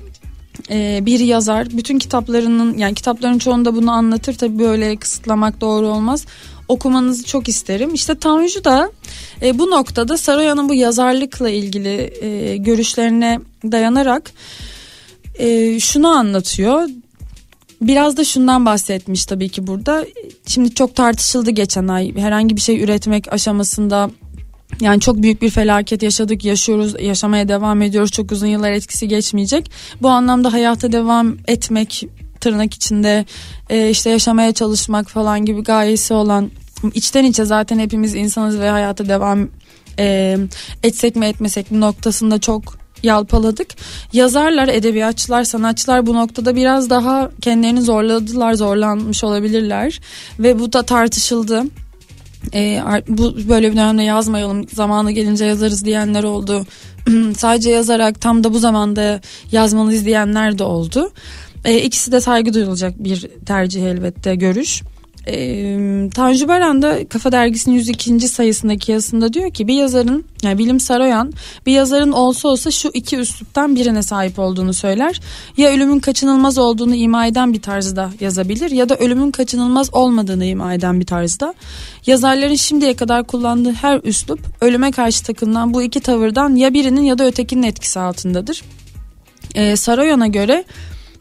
[0.69, 6.25] e, bir yazar bütün kitaplarının yani kitapların çoğunda bunu anlatır tabi böyle kısıtlamak doğru olmaz
[6.67, 7.93] okumanızı çok isterim.
[7.93, 8.91] İşte Tanju da
[9.41, 14.31] e, bu noktada Saroyan'ın bu yazarlıkla ilgili e, görüşlerine dayanarak
[15.35, 16.89] e, şunu anlatıyor.
[17.81, 20.05] Biraz da şundan bahsetmiş tabii ki burada.
[20.47, 22.15] Şimdi çok tartışıldı geçen ay.
[22.15, 24.11] Herhangi bir şey üretmek aşamasında
[24.81, 28.11] yani çok büyük bir felaket yaşadık, yaşıyoruz, yaşamaya devam ediyoruz.
[28.11, 29.71] Çok uzun yıllar etkisi geçmeyecek.
[30.01, 32.07] Bu anlamda hayata devam etmek
[32.39, 33.25] tırnak içinde
[33.69, 36.51] e, işte yaşamaya çalışmak falan gibi gayesi olan
[36.93, 39.47] içten içe zaten hepimiz insanız ve hayata devam
[39.99, 40.37] e,
[40.83, 43.67] etsek mi etmesek mi noktasında çok yalpaladık.
[44.13, 49.99] Yazarlar, edebiyatçılar, sanatçılar bu noktada biraz daha kendilerini zorladılar, zorlanmış olabilirler
[50.39, 51.63] ve bu da tartışıldı.
[52.53, 56.65] E, bu böyle bir dönemde yazmayalım zamanı gelince yazarız diyenler oldu.
[57.37, 61.11] Sadece yazarak tam da bu zamanda yazmalıyız diyenler de oldu.
[61.65, 64.83] E, ikisi de saygı duyulacak bir tercih elbette görüş.
[65.27, 68.27] E, Tanju Baran da Kafa Dergisi'nin 102.
[68.27, 71.33] sayısındaki yazısında diyor ki bir yazarın yani Bilim Saroyan
[71.65, 75.21] bir yazarın olsa olsa şu iki üsluptan birine sahip olduğunu söyler.
[75.57, 80.73] Ya ölümün kaçınılmaz olduğunu ima eden bir tarzda yazabilir ya da ölümün kaçınılmaz olmadığını ima
[80.73, 81.53] eden bir tarzda.
[82.05, 87.17] Yazarların şimdiye kadar kullandığı her üslup ölüme karşı takılan bu iki tavırdan ya birinin ya
[87.17, 88.61] da ötekinin etkisi altındadır.
[89.55, 90.63] Ee, Saroyan'a göre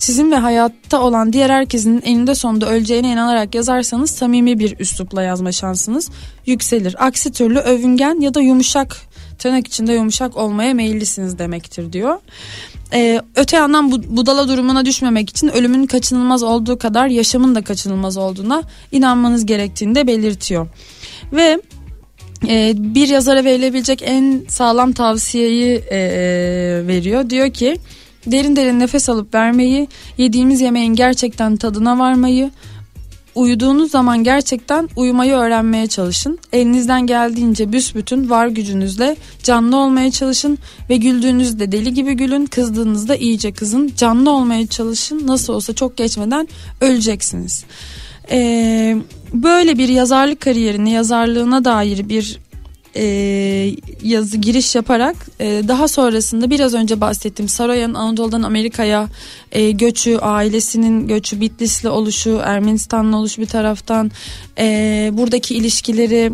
[0.02, 5.52] sizin ve hayatta olan diğer herkesin eninde sonunda öleceğine inanarak yazarsanız samimi bir üslupla yazma
[5.52, 6.10] şansınız
[6.46, 7.06] yükselir.
[7.06, 8.96] Aksi türlü övüngen ya da yumuşak
[9.38, 12.18] tırnak içinde yumuşak olmaya meyillisiniz demektir diyor.
[12.92, 18.16] Ee, öte yandan bu, budala durumuna düşmemek için ölümün kaçınılmaz olduğu kadar yaşamın da kaçınılmaz
[18.16, 18.62] olduğuna
[18.92, 20.68] inanmanız gerektiğini de belirtiyor.
[21.32, 21.60] Ve
[22.48, 25.98] e, bir yazara verilebilecek en sağlam tavsiyeyi e,
[26.86, 27.30] veriyor.
[27.30, 27.78] Diyor ki
[28.26, 32.50] derin derin nefes alıp vermeyi, yediğimiz yemeğin gerçekten tadına varmayı,
[33.34, 36.38] uyuduğunuz zaman gerçekten uyumayı öğrenmeye çalışın.
[36.52, 40.58] Elinizden geldiğince büsbütün var gücünüzle canlı olmaya çalışın
[40.90, 43.92] ve güldüğünüzde deli gibi gülün, kızdığınızda iyice kızın.
[43.96, 45.26] Canlı olmaya çalışın.
[45.26, 46.48] Nasıl olsa çok geçmeden
[46.80, 47.64] öleceksiniz.
[48.30, 48.96] Ee,
[49.32, 52.38] böyle bir yazarlık kariyerini, yazarlığına dair bir
[52.96, 53.04] e,
[54.02, 59.08] yazı giriş yaparak e, daha sonrasında biraz önce bahsettiğim Saroya'nın Anadolu'dan Amerika'ya
[59.52, 64.10] e, göçü, ailesinin göçü, Bitlisli oluşu, Ermenistanlı oluşu bir taraftan
[64.58, 66.32] e, buradaki ilişkileri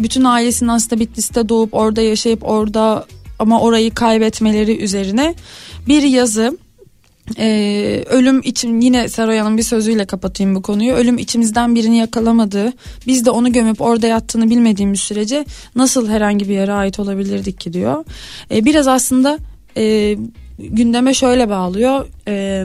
[0.00, 3.06] bütün ailesinin aslında Bitlis'te doğup orada yaşayıp orada
[3.38, 5.34] ama orayı kaybetmeleri üzerine
[5.88, 6.58] bir yazı
[7.38, 10.92] ee, ölüm için yine Saroyan'ın bir sözüyle kapatayım bu konuyu.
[10.92, 12.72] Ölüm içimizden birini yakalamadığı,
[13.06, 15.44] biz de onu gömüp orada yattığını bilmediğimiz sürece
[15.76, 18.04] nasıl herhangi bir yere ait olabilirdik ki diyor.
[18.50, 19.38] Ee, biraz aslında
[19.76, 20.16] e,
[20.58, 22.06] gündeme şöyle bağlıyor.
[22.28, 22.64] Ee,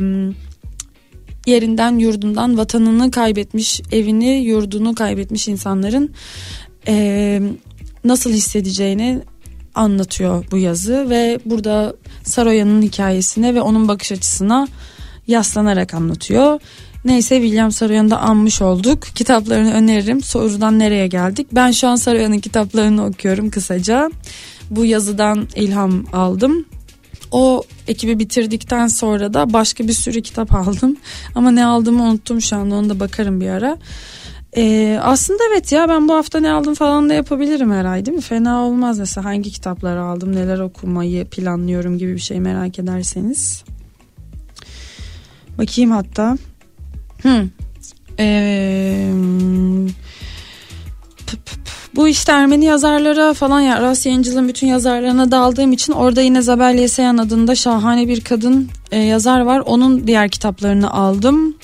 [1.45, 6.11] yerinden, yurdundan, vatanını kaybetmiş, evini, yurdunu kaybetmiş insanların
[6.87, 7.41] e,
[8.03, 9.21] nasıl hissedeceğini
[9.75, 11.95] anlatıyor bu yazı ve burada
[12.29, 14.67] Saroyan'ın hikayesine ve onun bakış açısına
[15.27, 16.59] yaslanarak anlatıyor.
[17.05, 19.01] Neyse William Saroyan'ı da anmış olduk.
[19.01, 20.21] Kitaplarını öneririm.
[20.21, 21.47] Sorudan nereye geldik?
[21.51, 24.11] Ben şu an Saroyan'ın kitaplarını okuyorum kısaca.
[24.69, 26.65] Bu yazıdan ilham aldım.
[27.31, 30.97] O ekibi bitirdikten sonra da başka bir sürü kitap aldım.
[31.35, 33.77] Ama ne aldığımı unuttum şu anda onu da bakarım bir ara.
[34.57, 38.17] Ee, aslında evet ya ben bu hafta ne aldım falan da yapabilirim her ay değil
[38.17, 38.21] mi?
[38.21, 43.63] Fena olmaz mesela hangi kitapları aldım neler okumayı planlıyorum gibi bir şey merak ederseniz.
[45.57, 46.37] Bakayım hatta.
[47.23, 47.47] Hı.
[48.19, 49.13] Ee,
[51.95, 56.77] bu işte Ermeni yazarlara falan ya Ras Yayıncılığın bütün yazarlarına daldığım için orada yine Zabel
[56.77, 59.59] Yeseyan adında şahane bir kadın e, yazar var.
[59.59, 61.55] Onun diğer kitaplarını aldım.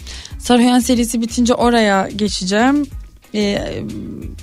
[0.46, 2.88] Sarıyan serisi bitince oraya geçeceğim.
[3.36, 3.84] Ee,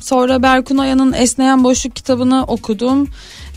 [0.01, 3.09] sonra Berkun Aya'nın Esneyen Boşluk kitabını okudum.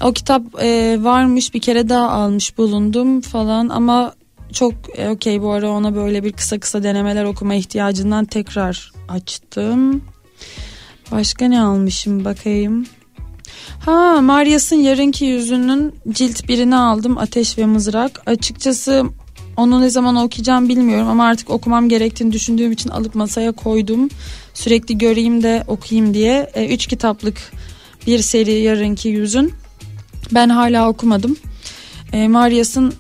[0.04, 4.14] O kitap e, varmış bir kere daha almış bulundum falan ama
[4.54, 10.02] çok e, okey bu ara ona böyle bir kısa kısa denemeler okuma ihtiyacından tekrar açtım.
[11.12, 12.86] Başka ne almışım bakayım.
[13.86, 18.22] Ha Marias'ın yarınki yüzünün cilt birini aldım Ateş ve Mızrak.
[18.26, 19.06] Açıkçası
[19.58, 24.10] onu ne zaman okuyacağım bilmiyorum ama artık okumam gerektiğini düşündüğüm için alıp masaya koydum.
[24.54, 26.50] Sürekli göreyim de okuyayım diye.
[26.54, 27.52] E, üç kitaplık
[28.08, 29.54] bir seri yarınki yüzün.
[30.32, 31.38] Ben hala okumadım.
[32.14, 32.94] E, Marias'ın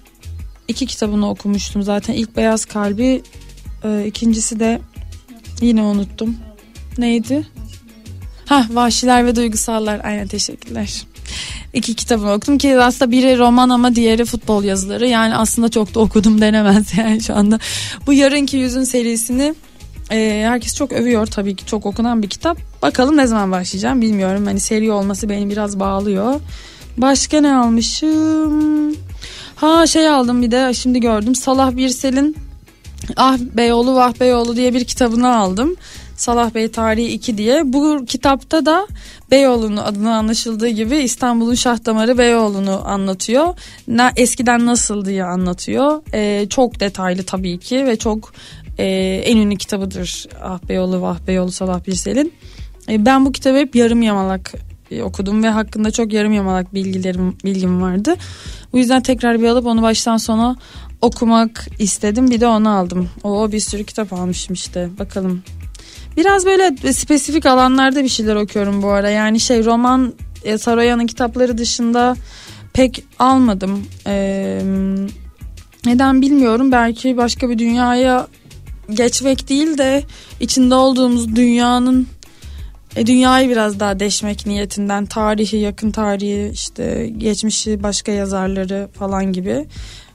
[0.67, 2.13] iki kitabını okumuştum zaten.
[2.13, 3.21] İlk Beyaz Kalbi,
[3.83, 4.81] e, ikincisi de
[5.61, 6.35] yine unuttum.
[6.97, 7.47] Neydi?
[8.45, 10.01] Ha Vahşiler ve Duygusallar.
[10.03, 11.03] Aynen teşekkürler.
[11.73, 15.07] İki kitabını okudum ki aslında biri roman ama diğeri futbol yazıları.
[15.07, 17.59] Yani aslında çok da okudum denemez yani şu anda.
[18.07, 19.55] Bu yarınki yüzün serisini
[20.11, 22.57] e, herkes çok övüyor tabii ki çok okunan bir kitap.
[22.81, 24.45] Bakalım ne zaman başlayacağım bilmiyorum.
[24.45, 26.41] Hani seri olması beni biraz bağlıyor.
[26.97, 28.95] Başka ne almışım?
[29.55, 31.35] Ha şey aldım bir de şimdi gördüm.
[31.35, 32.35] Salah Birsel'in
[33.17, 35.75] Ah Beyoğlu Vah Beyoğlu diye bir kitabını aldım.
[36.15, 37.61] Salah Bey Tarihi 2 diye.
[37.65, 38.87] Bu kitapta da
[39.31, 43.59] Beyoğlu'nu adına anlaşıldığı gibi İstanbul'un şah damarı Beyoğlu'nu anlatıyor.
[43.87, 46.01] Na, eskiden nasıl diye anlatıyor.
[46.13, 48.33] Ee, çok detaylı tabii ki ve çok
[48.77, 48.85] e,
[49.25, 52.33] en ünlü kitabıdır Ah Beyoğlu Vah Beyoğlu Salah Birsel'in.
[52.89, 54.53] E, ben bu kitabı hep yarım yamalak
[54.91, 58.15] e, okudum ve hakkında çok yarım yamalak bilgilerim bilgim vardı.
[58.73, 60.55] Bu yüzden tekrar bir alıp onu baştan sona
[61.01, 62.29] okumak istedim.
[62.29, 63.09] Bir de onu aldım.
[63.23, 64.89] O bir sürü kitap almışım işte.
[64.99, 65.43] Bakalım.
[66.17, 69.09] Biraz böyle spesifik alanlarda bir şeyler okuyorum bu ara.
[69.09, 70.13] Yani şey roman
[70.43, 72.15] e, Saroyan'ın kitapları dışında
[72.73, 73.85] pek almadım.
[74.07, 74.61] Ee,
[75.85, 76.71] neden bilmiyorum.
[76.71, 78.27] Belki başka bir dünyaya
[78.89, 80.03] geçmek değil de
[80.39, 82.07] içinde olduğumuz dünyanın
[82.95, 89.65] e, dünyayı biraz daha deşmek niyetinden tarihi, yakın tarihi, işte geçmişi, başka yazarları falan gibi.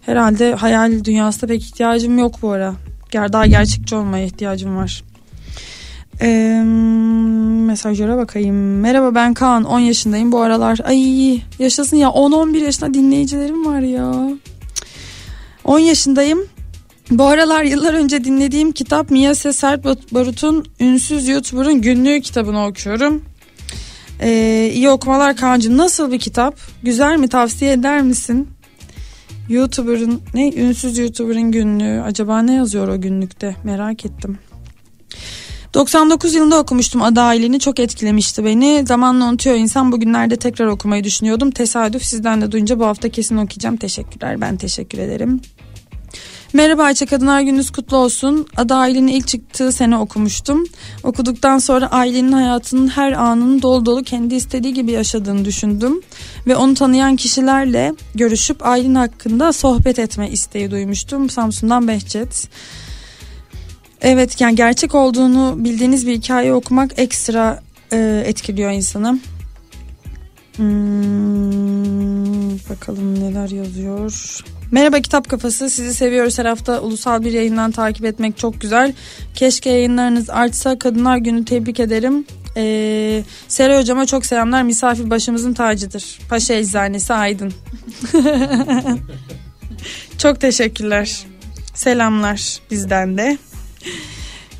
[0.06, 2.74] Herhalde hayal dünyasında pek ihtiyacım yok bu ara.
[3.12, 5.02] Daha gerçekçi olmaya ihtiyacım var.
[6.22, 6.62] Ee,
[7.66, 8.80] mesajlara bakayım.
[8.80, 10.78] Merhaba ben Kaan 10 yaşındayım bu aralar.
[10.84, 14.30] Ay yaşasın ya 10-11 yaşında dinleyicilerim var ya.
[15.64, 16.46] 10 yaşındayım.
[17.10, 23.24] Bu aralar yıllar önce dinlediğim kitap Miyase Sert Barut'un Ünsüz YouTuber'ın günlüğü kitabını okuyorum.
[24.20, 25.76] Ee, iyi okumalar Kaan'cığım.
[25.76, 26.58] Nasıl bir kitap?
[26.82, 27.28] Güzel mi?
[27.28, 28.48] Tavsiye eder misin?
[29.48, 30.52] YouTuber'ın ne?
[30.52, 32.02] Ünsüz YouTuber'ın günlüğü.
[32.02, 33.56] Acaba ne yazıyor o günlükte?
[33.64, 34.38] Merak ettim.
[35.74, 38.84] 99 yılında okumuştum Ada Aileni çok etkilemişti beni.
[38.86, 41.50] Zamanla unutuyor insan bugünlerde tekrar okumayı düşünüyordum.
[41.50, 43.76] Tesadüf sizden de duyunca bu hafta kesin okuyacağım.
[43.76, 45.40] Teşekkürler ben teşekkür ederim.
[46.52, 48.46] Merhaba Ayça Kadınlar Gününüz kutlu olsun.
[48.56, 50.64] Ada Ailenin ilk çıktığı sene okumuştum.
[51.02, 56.00] Okuduktan sonra ailenin hayatının her anını dolu dolu kendi istediği gibi yaşadığını düşündüm.
[56.46, 61.30] Ve onu tanıyan kişilerle görüşüp ailenin hakkında sohbet etme isteği duymuştum.
[61.30, 62.48] Samsun'dan Behçet.
[64.02, 69.18] Evet yani gerçek olduğunu bildiğiniz bir hikaye okumak ekstra e, etkiliyor insanı.
[70.56, 71.90] Hmm,
[72.70, 74.40] bakalım neler yazıyor.
[74.70, 75.70] Merhaba Kitap Kafası.
[75.70, 76.38] Sizi seviyoruz.
[76.38, 78.94] Her hafta ulusal bir yayından takip etmek çok güzel.
[79.34, 80.78] Keşke yayınlarınız artsa.
[80.78, 82.24] Kadınlar Günü tebrik ederim.
[82.56, 84.62] Ee, Seray Hocama çok selamlar.
[84.62, 86.18] Misafir başımızın tacıdır.
[86.28, 87.52] Paşa Eczanesi Aydın.
[90.18, 91.26] çok teşekkürler.
[91.74, 93.38] Selamlar bizden de.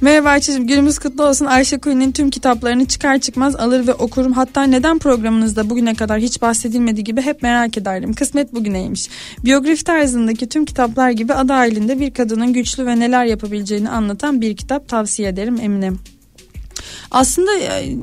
[0.00, 1.46] Merhaba Ayça'cığım günümüz kutlu olsun.
[1.46, 4.32] Ayşe Kuyu'nun tüm kitaplarını çıkar çıkmaz alır ve okurum.
[4.32, 8.12] Hatta neden programınızda bugüne kadar hiç bahsedilmediği gibi hep merak ederdim.
[8.12, 9.08] Kısmet bugüneymiş.
[9.44, 14.56] Biyografi tarzındaki tüm kitaplar gibi adı halinde bir kadının güçlü ve neler yapabileceğini anlatan bir
[14.56, 16.00] kitap tavsiye ederim eminim.
[17.10, 17.96] Aslında e,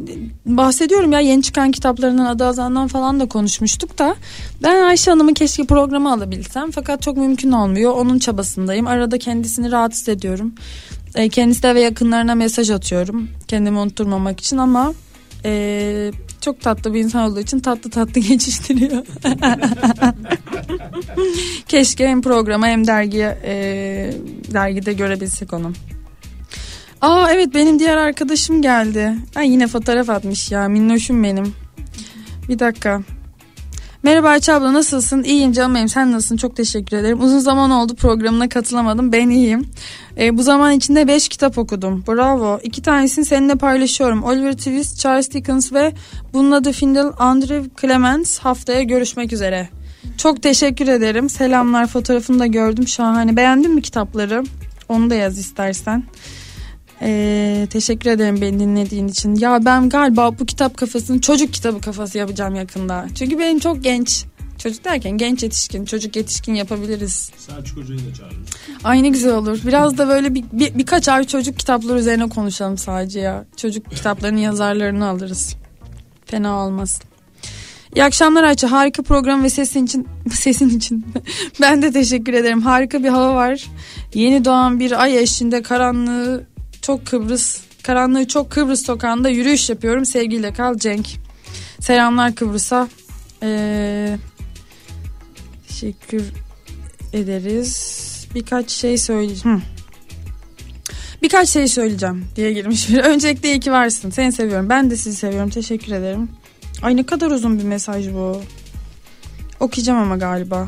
[0.46, 4.16] bahsediyorum ya yeni çıkan kitaplarından adı azandan falan da konuşmuştuk da
[4.64, 7.92] ben Ayşe Hanım'ı keşke programa alabilsem fakat çok mümkün olmuyor.
[7.92, 8.88] Onun çabasındayım.
[8.88, 10.54] Arada kendisini rahatsız ediyorum.
[11.18, 13.28] E, kendisine ve yakınlarına mesaj atıyorum.
[13.48, 14.94] Kendimi unutturmamak için ama
[15.46, 16.12] e,
[16.42, 19.06] çok tatlı bir insan olduğu için tatlı tatlı geçiştiriyor.
[21.68, 23.54] Keşke hem programa hem dergiye e,
[24.54, 25.74] dergide görebilsek onu.
[27.02, 29.14] Aa evet benim diğer arkadaşım geldi.
[29.36, 31.54] Ay yine fotoğraf atmış ya minnoşum benim.
[32.50, 33.02] Bir dakika.
[34.04, 35.24] Merhaba Ayça abla nasılsın?
[35.24, 36.38] İyiyim canım benim sen nasılsın?
[36.38, 37.22] Çok teşekkür ederim.
[37.22, 39.12] Uzun zaman oldu programına katılamadım.
[39.12, 39.68] Ben iyiyim.
[40.18, 42.04] E, bu zaman içinde 5 kitap okudum.
[42.08, 42.60] Bravo.
[42.64, 44.24] İki tanesini seninle paylaşıyorum.
[44.24, 45.94] Oliver Twist, Charles Dickens ve
[46.34, 48.40] bunun adı Findel Andrew Clements.
[48.40, 49.70] Haftaya görüşmek üzere.
[50.18, 51.30] Çok teşekkür ederim.
[51.30, 52.88] Selamlar fotoğrafını da gördüm.
[52.88, 53.36] Şahane.
[53.36, 54.44] Beğendin mi kitapları?
[54.90, 56.04] Onu da yaz istersen.
[57.02, 59.36] Ee, teşekkür ederim beni dinlediğin için.
[59.36, 63.08] Ya ben galiba bu kitap kafasını çocuk kitabı kafası yapacağım yakında.
[63.16, 64.26] Çünkü benim çok genç.
[64.58, 67.32] Çocuk derken genç yetişkin, çocuk yetişkin yapabiliriz.
[67.38, 68.48] Selçuk Hoca'yı da çağırırız.
[68.84, 69.60] Ay ne güzel olur.
[69.66, 73.46] Biraz da böyle bir, bir birkaç ay çocuk kitapları üzerine konuşalım sadece ya.
[73.58, 75.56] Çocuk kitaplarının yazarlarını alırız.
[76.26, 77.02] Fena olmaz.
[77.96, 78.72] İyi akşamlar Ayça.
[78.72, 81.06] Harika program ve sesin için sesin için
[81.62, 82.62] ben de teşekkür ederim.
[82.62, 83.66] Harika bir hava var.
[84.14, 86.44] Yeni doğan bir ay eşliğinde karanlığı
[86.88, 90.06] çok Kıbrıs karanlığı çok Kıbrıs sokağında yürüyüş yapıyorum.
[90.06, 91.08] Sevgiyle kal Cenk.
[91.80, 92.88] Selamlar Kıbrıs'a.
[93.44, 94.18] Ee,
[95.68, 96.24] teşekkür
[97.14, 98.28] ederiz.
[98.36, 99.62] Birkaç şey söyleyeceğim.
[101.22, 102.90] Birkaç şey söyleyeceğim diye girmiş.
[103.04, 104.10] Öncelikle iyi ki varsın.
[104.10, 104.70] Seni seviyorum.
[104.70, 105.50] Ben de sizi seviyorum.
[105.50, 106.30] Teşekkür ederim.
[106.82, 108.42] Ay ne kadar uzun bir mesaj bu.
[109.60, 110.68] Okuyacağım ama galiba.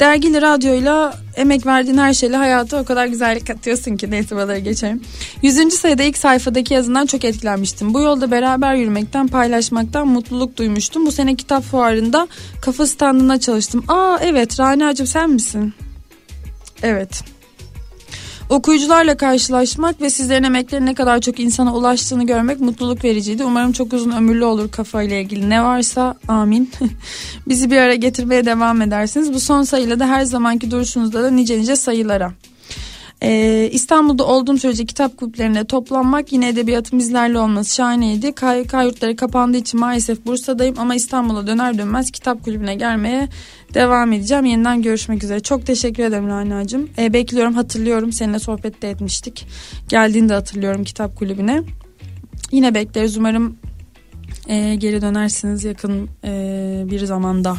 [0.00, 5.02] Dergili radyoyla emek verdiğin her şeyle hayata o kadar güzellik katıyorsun ki neyse buraları geçelim.
[5.42, 7.94] Yüzüncü sayıda ilk sayfadaki yazından çok etkilenmiştim.
[7.94, 11.06] Bu yolda beraber yürümekten, paylaşmaktan mutluluk duymuştum.
[11.06, 12.28] Bu sene kitap fuarında
[12.62, 13.84] kafa standına çalıştım.
[13.88, 15.74] Aa evet Rana'cığım sen misin?
[16.82, 17.35] Evet.
[18.50, 23.44] Okuyucularla karşılaşmak ve sizlerin emeklerinin ne kadar çok insana ulaştığını görmek mutluluk vericiydi.
[23.44, 26.70] Umarım çok uzun ömürlü olur kafayla ilgili ne varsa amin.
[27.48, 29.34] Bizi bir ara getirmeye devam edersiniz.
[29.34, 32.32] Bu son sayıyla da her zamanki duruşunuzda da nice nice sayılara.
[33.22, 38.34] Ee, İstanbul'da olduğum sürece kitap kulüplerinde toplanmak yine edebiyatın bizlerle olması şahaneydi.
[38.34, 43.28] KYK yurtları kapandığı için maalesef Bursa'dayım ama İstanbul'a döner dönmez kitap kulübüne gelmeye
[43.74, 44.44] devam edeceğim.
[44.44, 45.40] Yeniden görüşmek üzere.
[45.40, 46.90] Çok teşekkür ederim Rana'cığım.
[46.98, 49.46] Ee, bekliyorum hatırlıyorum seninle sohbet de etmiştik.
[49.88, 51.62] Geldiğinde hatırlıyorum kitap kulübüne.
[52.52, 53.56] Yine bekleriz umarım
[54.48, 57.56] e, geri dönersiniz yakın e, bir zamanda.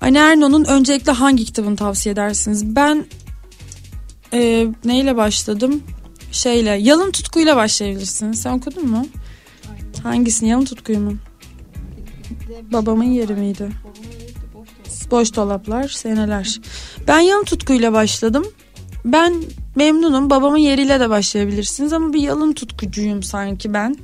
[0.00, 2.76] Anne Erno'nun öncelikle hangi kitabını tavsiye edersiniz?
[2.76, 3.04] Ben
[4.32, 5.82] e, neyle başladım?
[6.32, 8.42] Şeyle Yalın Tutku'yla başlayabilirsiniz.
[8.42, 9.06] Sen okudun mu?
[10.02, 10.48] Hangisini?
[10.48, 11.14] Yalın Tutku'yu mu?
[12.72, 13.68] Babamın yeri miydi?
[15.10, 16.60] Boş dolaplar, seneler.
[17.08, 18.46] Ben Yalın Tutku'yla başladım.
[19.04, 19.34] Ben
[19.76, 20.30] memnunum.
[20.30, 23.96] Babamın yeriyle de başlayabilirsiniz ama bir yalın tutkucuyum sanki ben.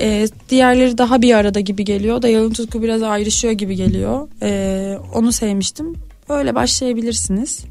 [0.00, 2.22] Ee, diğerleri daha bir arada gibi geliyor.
[2.22, 4.28] Da yalın tutku biraz ayrışıyor gibi geliyor.
[4.42, 5.94] Ee, onu sevmiştim.
[6.28, 7.64] Öyle başlayabilirsiniz.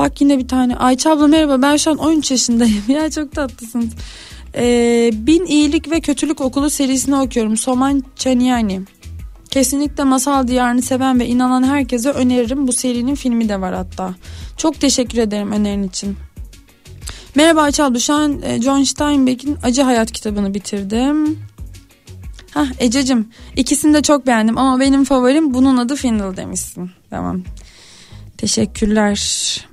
[0.00, 0.76] Bak yine bir tane.
[0.76, 2.84] Ayça abla merhaba ben şu an 13 yaşındayım.
[2.88, 3.88] ya çok tatlısınız.
[4.54, 7.56] Ee, Bin İyilik ve Kötülük Okulu serisini okuyorum.
[7.56, 8.80] Soman Çanyani.
[9.50, 12.68] Kesinlikle Masal Diyarı'nı seven ve inanan herkese öneririm.
[12.68, 14.14] Bu serinin filmi de var hatta.
[14.56, 16.16] Çok teşekkür ederim önerin için.
[17.34, 21.38] Merhaba Ayça abla şu an e, John Steinbeck'in Acı Hayat kitabını bitirdim.
[22.50, 26.90] Hah Ececiğim ikisini de çok beğendim ama benim favorim bunun adı Findle demişsin.
[27.10, 27.42] Tamam.
[28.38, 29.69] Teşekkürler.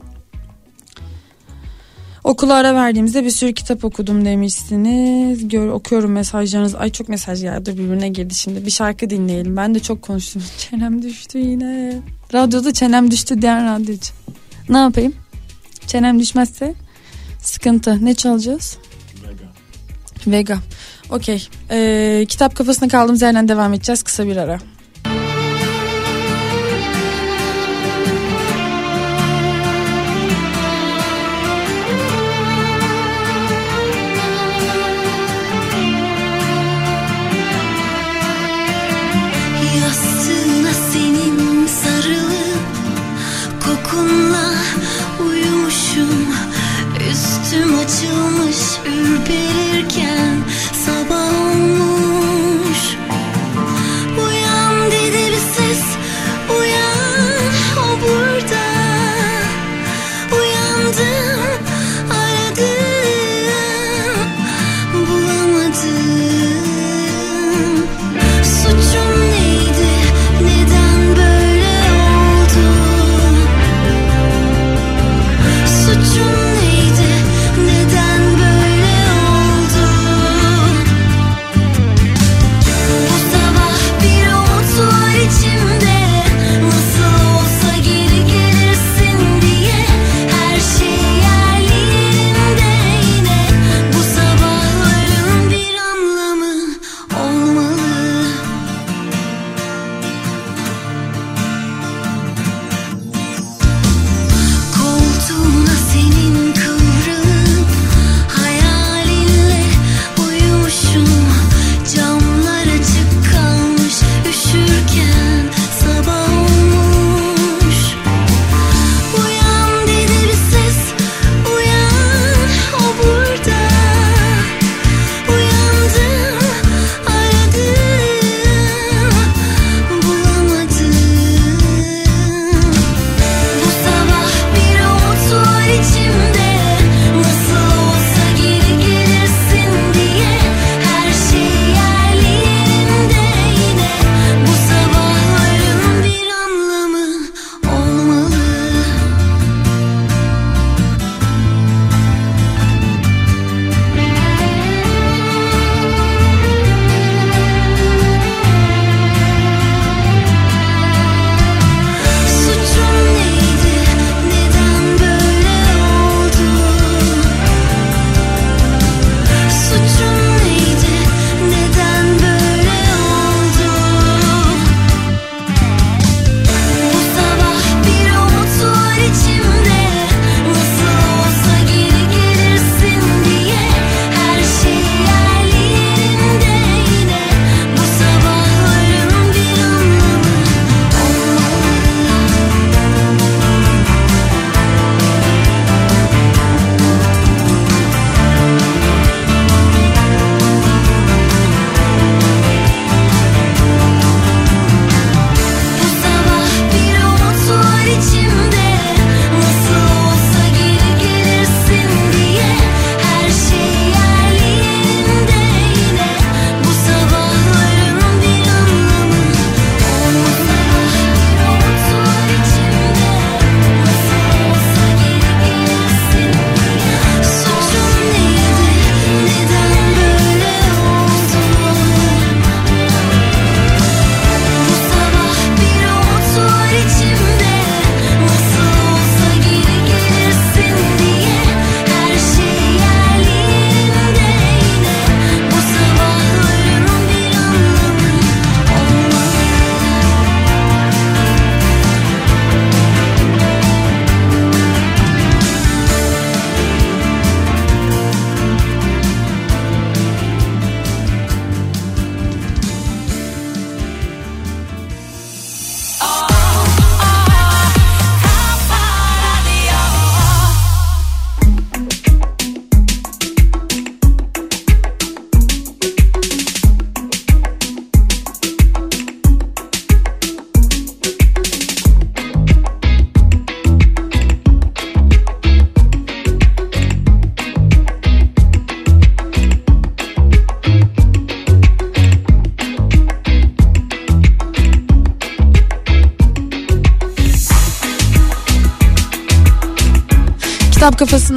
[2.27, 5.47] Okula ara verdiğimizde bir sürü kitap okudum demişsiniz.
[5.47, 6.75] Gör, okuyorum mesajlarınız.
[6.75, 8.65] Ay çok mesaj geldi birbirine girdi şimdi.
[8.65, 9.57] Bir şarkı dinleyelim.
[9.57, 10.43] Ben de çok konuştum.
[10.57, 11.99] Çenem düştü yine.
[12.33, 14.13] Radyoda çenem düştü diyen radyocu.
[14.69, 15.13] Ne yapayım?
[15.87, 16.73] Çenem düşmezse
[17.39, 18.05] sıkıntı.
[18.05, 18.77] Ne çalacağız?
[19.23, 20.37] Vega.
[20.37, 20.57] Vega.
[21.09, 21.47] Okey.
[21.71, 24.03] Ee, kitap kafasına kaldığımız yerden devam edeceğiz.
[24.03, 24.59] Kısa bir ara.
[47.73, 50.43] Açılmış ürperirken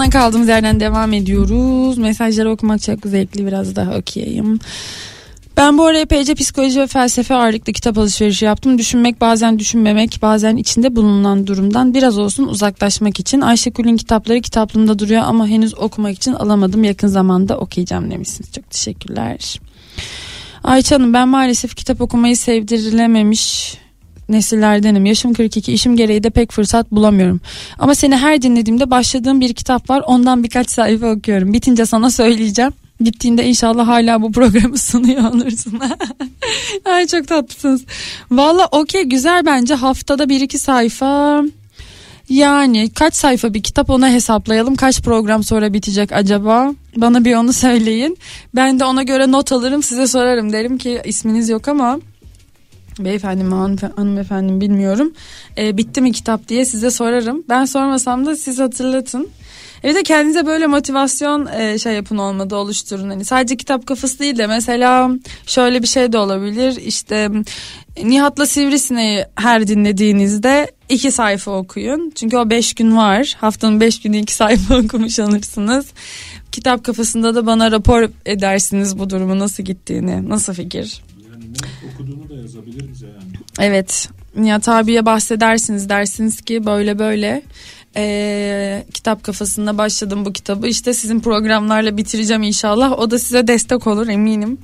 [0.01, 1.99] Kafasından kaldığımız yerden devam ediyoruz.
[1.99, 4.59] Mesajları okumak çok zevkli biraz daha okuyayım.
[5.57, 8.79] Ben bu ara epeyce psikoloji ve felsefe ağırlıklı kitap alışverişi yaptım.
[8.79, 13.41] Düşünmek bazen düşünmemek bazen içinde bulunan durumdan biraz olsun uzaklaşmak için.
[13.41, 16.85] Ayşegül'ün kitapları kitaplığımda duruyor ama henüz okumak için alamadım.
[16.85, 18.53] Yakın zamanda okuyacağım demişsiniz.
[18.53, 19.61] Çok teşekkürler.
[20.65, 23.75] Ayça Hanım ben maalesef kitap okumayı sevdirilememiş
[24.31, 25.07] nesillerdenim.
[25.07, 27.41] Yaşım 42 işim gereği de pek fırsat bulamıyorum.
[27.79, 31.53] Ama seni her dinlediğimde başladığım bir kitap var ondan birkaç sayfa okuyorum.
[31.53, 32.73] Bitince sana söyleyeceğim.
[33.01, 35.81] Bittiğinde inşallah hala bu programı sunuyor olursun.
[36.85, 37.85] Ay çok tatlısınız.
[38.31, 41.43] Valla okey güzel bence haftada bir iki sayfa.
[42.29, 44.77] Yani kaç sayfa bir kitap ona hesaplayalım.
[44.77, 46.75] Kaç program sonra bitecek acaba?
[46.97, 48.19] Bana bir onu söyleyin.
[48.55, 50.53] Ben de ona göre not alırım size sorarım.
[50.53, 52.01] Derim ki isminiz yok ama
[53.05, 55.13] beyefendi mi hanımef- hanımefendim bilmiyorum.
[55.59, 57.45] E, bitti mi kitap diye size sorarım.
[57.49, 59.29] Ben sormasam da siz hatırlatın.
[59.83, 63.11] Evet de kendinize böyle motivasyon e, şey yapın olmadı oluşturun.
[63.11, 65.11] Hani sadece kitap kafası değil de mesela
[65.47, 66.77] şöyle bir şey de olabilir.
[66.77, 67.29] İşte
[68.03, 72.13] Nihat'la Sivrisine'yi her dinlediğinizde iki sayfa okuyun.
[72.15, 73.37] Çünkü o beş gün var.
[73.41, 75.87] Haftanın beş günü iki sayfa okumuş alırsınız.
[76.53, 80.29] Kitap kafasında da bana rapor edersiniz bu durumu nasıl gittiğini.
[80.29, 81.03] Nasıl fikir?
[81.33, 81.45] Yani
[82.01, 83.33] okuduğunu da yazabilir yani.
[83.61, 84.09] Evet.
[84.37, 87.43] Nihat abiye bahsedersiniz dersiniz ki böyle böyle
[87.97, 93.87] ee, kitap kafasında başladım bu kitabı işte sizin programlarla bitireceğim inşallah o da size destek
[93.87, 94.59] olur eminim.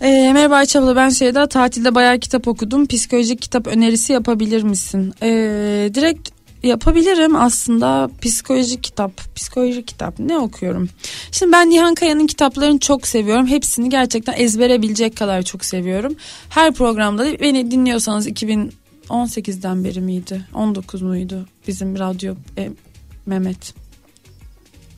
[0.00, 5.14] Ee, merhaba Ayça abla ben Şeyda tatilde bayağı kitap okudum psikolojik kitap önerisi yapabilir misin?
[5.22, 8.10] Ee, direkt yapabilirim aslında.
[8.22, 10.18] Psikolojik kitap psikolojik kitap.
[10.18, 10.88] Ne okuyorum?
[11.32, 13.46] Şimdi ben Nihan Kaya'nın kitaplarını çok seviyorum.
[13.46, 16.14] Hepsini gerçekten ezbere bilecek kadar çok seviyorum.
[16.48, 20.46] Her programda da beni dinliyorsanız 2018'den beri miydi?
[20.54, 21.46] 19 muydu?
[21.68, 22.70] Bizim radyo e,
[23.26, 23.74] Mehmet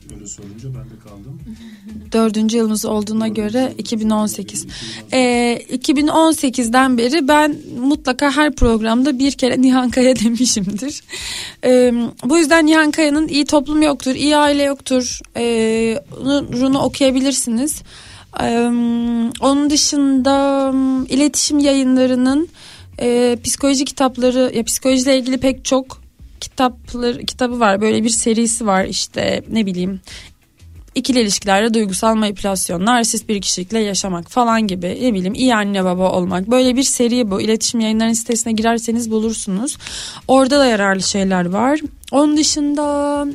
[0.09, 1.39] Böyle sorunca ben de kaldım.
[2.11, 4.65] dördüncü yılımız olduğuna göre 2018.
[5.13, 11.01] Ee, 2018'den beri ben mutlaka her programda bir kere Nihan Kaya demişimdir.
[11.63, 11.93] Ee,
[12.23, 15.19] bu yüzden Nihan Kaya'nın iyi toplum yoktur, iyi aile yoktur.
[15.37, 15.99] Ee,
[16.59, 17.81] runu okuyabilirsiniz.
[18.41, 18.67] Ee,
[19.41, 20.73] onun dışında
[21.09, 22.49] iletişim yayınlarının
[22.99, 26.02] e, psikoloji kitapları ya psikolojiyle ilgili pek çok
[26.43, 27.81] kitapları kitabı var.
[27.81, 30.01] Böyle bir serisi var işte ne bileyim
[30.95, 36.11] ikili ilişkilerde duygusal manipülasyon, narsist bir kişilikle yaşamak falan gibi ne bileyim iyi anne baba
[36.11, 36.51] olmak.
[36.51, 37.41] Böyle bir seri bu.
[37.41, 39.77] İletişim yayınlarının sitesine girerseniz bulursunuz.
[40.27, 41.79] Orada da yararlı şeyler var.
[42.11, 43.27] Onun dışında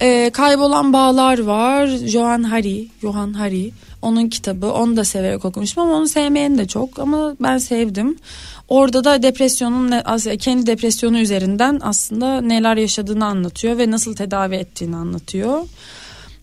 [0.00, 1.86] e, kaybolan bağlar var.
[1.86, 3.70] Johan Hari, Johan Hari.
[4.02, 4.72] Onun kitabı.
[4.72, 8.16] Onu da severek okumuştum ama onu sevmeyen de çok ama ben sevdim.
[8.68, 9.92] Orada da depresyonun
[10.38, 15.64] kendi depresyonu üzerinden aslında neler yaşadığını anlatıyor ve nasıl tedavi ettiğini anlatıyor.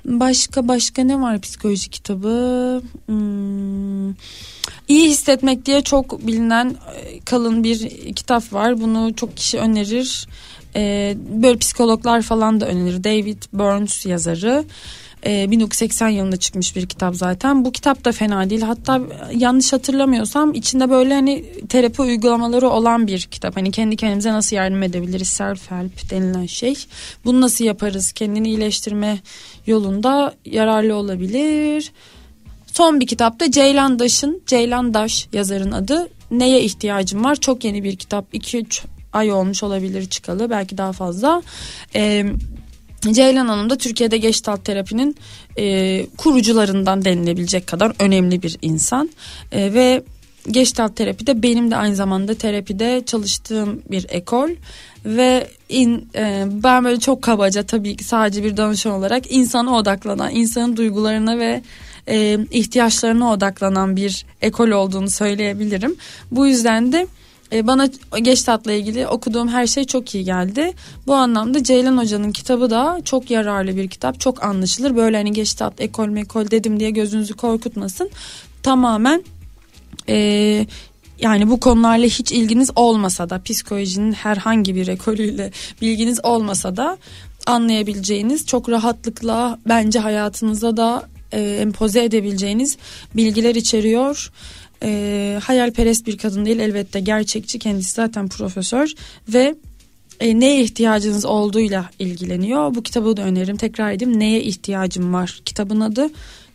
[0.05, 2.81] Başka başka ne var psikoloji kitabı?
[3.05, 4.09] Hmm.
[4.87, 8.81] İyi hissetmek diye çok bilinen e, kalın bir kitap var.
[8.81, 10.27] Bunu çok kişi önerir.
[10.75, 13.03] Ee, böyle psikologlar falan da önerir.
[13.03, 14.65] David Burns yazarı.
[15.25, 17.65] Ee, 1980 yılında çıkmış bir kitap zaten.
[17.65, 18.61] Bu kitap da fena değil.
[18.61, 19.01] Hatta
[19.35, 23.57] yanlış hatırlamıyorsam içinde böyle hani terapi uygulamaları olan bir kitap.
[23.57, 26.75] Hani kendi kendimize nasıl yardım edebiliriz self help denilen şey.
[27.25, 28.11] Bunu nasıl yaparız?
[28.11, 29.19] Kendini iyileştirme
[29.67, 31.91] yolunda yararlı olabilir.
[32.65, 36.07] Son bir kitapta Ceylan Daş'ın, Ceylan Daş yazarın adı.
[36.31, 37.35] Neye ihtiyacım var?
[37.35, 38.33] Çok yeni bir kitap.
[38.33, 38.81] 2-3
[39.13, 40.49] ay olmuş olabilir çıkalı.
[40.49, 41.41] Belki daha fazla.
[41.95, 42.25] Ee,
[43.11, 45.15] Ceylan Hanım da Türkiye'de Gestalt terapinin
[45.57, 49.09] e, kurucularından denilebilecek kadar önemli bir insan.
[49.51, 50.03] E, ve
[50.47, 54.49] Gestalt terapi de benim de aynı zamanda terapide çalıştığım bir ekol
[55.05, 60.35] ve in, e, ben böyle çok kabaca tabii ki sadece bir danışan olarak insana odaklanan,
[60.35, 61.61] insanın duygularına ve
[62.07, 65.95] e, ihtiyaçlarına odaklanan bir ekol olduğunu söyleyebilirim.
[66.31, 67.07] Bu yüzden de
[67.51, 67.89] e, bana
[68.21, 70.73] Geçtat'la ilgili okuduğum her şey çok iyi geldi.
[71.07, 74.19] Bu anlamda Ceylan Hoca'nın kitabı da çok yararlı bir kitap.
[74.19, 74.95] Çok anlaşılır.
[74.95, 78.09] Böyle hani Geçtat ekol mekol dedim diye gözünüzü korkutmasın.
[78.63, 79.23] Tamamen
[80.09, 80.15] e,
[81.19, 86.97] yani bu konularla hiç ilginiz olmasa da psikolojinin herhangi bir ekolüyle bilginiz olmasa da
[87.45, 92.77] anlayabileceğiniz çok rahatlıkla bence hayatınıza da e, empoze edebileceğiniz
[93.15, 94.31] bilgiler içeriyor.
[94.83, 98.91] E, hayalperest bir kadın değil elbette gerçekçi kendisi zaten profesör
[99.29, 99.55] ve
[100.19, 102.75] e, neye ihtiyacınız olduğuyla ilgileniyor.
[102.75, 106.09] Bu kitabı da öneririm tekrar edeyim neye ihtiyacım var kitabın adı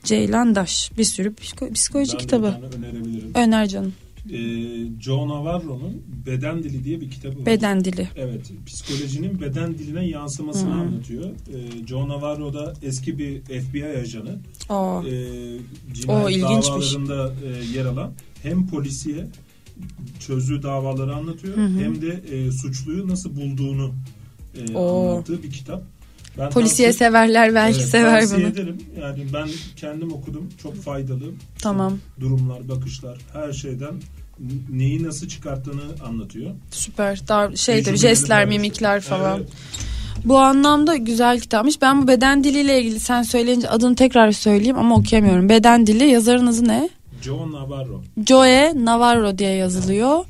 [0.04, 2.46] Ceylan Daş bir sürü psiko- psikoloji Ben kitabı
[2.78, 3.30] önerebilirim.
[3.34, 3.92] öner canım.
[4.32, 7.46] Ee, Joe Navarro'nun Beden Dili diye bir kitabı var.
[7.46, 8.08] Beden dili.
[8.16, 10.74] Evet, psikolojinin beden diline yansımasını Hı.
[10.80, 11.24] anlatıyor.
[11.24, 14.38] Ee, Joe Navarro da eski bir FBI ajanı.
[14.68, 15.02] O.
[15.06, 16.94] Ee, O, cinayet ilginçmiş.
[16.94, 18.12] davalarında e, yer alan
[18.42, 19.26] hem polisiye
[20.20, 21.78] çözdüğü davaları anlatıyor Hı hı.
[21.80, 23.90] hem de e, suçluyu nasıl bulduğunu
[24.58, 25.10] e, Oo.
[25.10, 25.82] anlattığı bir kitap.
[26.38, 28.48] Ben Polisiye tavsiye- severler belki Evet, sever tavsiye bunu.
[28.52, 28.76] ederim.
[29.00, 30.48] Yani ben kendim okudum.
[30.62, 31.30] Çok faydalı.
[31.62, 31.98] Tamam.
[32.20, 33.94] Durumlar, bakışlar, her şeyden
[34.72, 36.50] neyi nasıl çıkarttığını anlatıyor.
[36.70, 37.20] Süper.
[37.28, 39.38] Daha şeydir jestler, mimikler falan.
[39.38, 39.48] Evet.
[40.24, 41.82] Bu anlamda güzel kitapmış.
[41.82, 45.48] Ben bu beden diliyle ilgili sen söyleyince adını tekrar söyleyeyim ama okuyamıyorum.
[45.48, 46.88] Beden dili yazarın adı ne?
[47.22, 48.02] Joe Navarro.
[48.26, 50.24] Joe Navarro diye yazılıyor.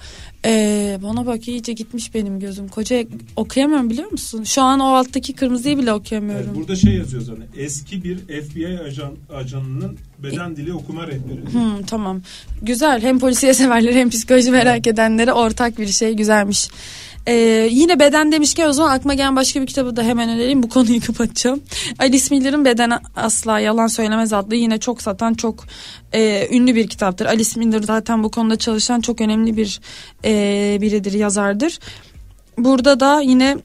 [0.45, 2.69] Ee, bana bak iyice gitmiş benim gözüm.
[2.69, 3.05] Koca
[3.37, 4.45] okuyamıyorum biliyor musun?
[4.45, 6.47] Şu an o alttaki kırmızıyı bile okuyamıyorum.
[6.47, 7.45] Evet, burada şey yazıyor zaten.
[7.57, 11.53] Eski bir FBI ajan ajanının beden dili okuma rehberi.
[11.53, 12.23] Hmm, tamam.
[12.63, 13.03] Güzel.
[13.03, 16.15] Hem polisiye severler hem psikoloji merak edenlere ortak bir şey.
[16.15, 16.69] Güzelmiş.
[17.27, 20.63] Ee, yine beden demişken o zaman aklıma gelen başka bir kitabı da hemen önereyim.
[20.63, 21.63] Bu konuyu kapatacağım.
[21.99, 25.65] Alice Miller'ın Beden Asla Yalan Söylemez adlı yine çok satan çok
[26.13, 27.27] e, ünlü bir kitaptır.
[27.27, 29.81] Alice Miller zaten bu konuda çalışan çok önemli bir
[30.25, 31.79] e, biridir, yazardır.
[32.59, 33.57] Burada da yine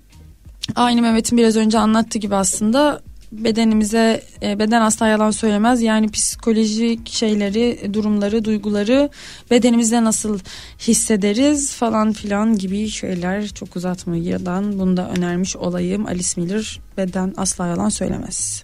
[0.76, 3.02] aynı Mehmet'in biraz önce anlattığı gibi aslında
[3.32, 5.82] bedenimize e, beden asla yalan söylemez.
[5.82, 9.10] Yani psikolojik şeyleri, durumları, duyguları
[9.52, 10.40] bedenimizde nasıl
[10.80, 16.06] hissederiz falan filan gibi şeyler çok uzatmadan bunu da önermiş olayım.
[16.06, 18.64] Alice Miller beden asla yalan söylemez.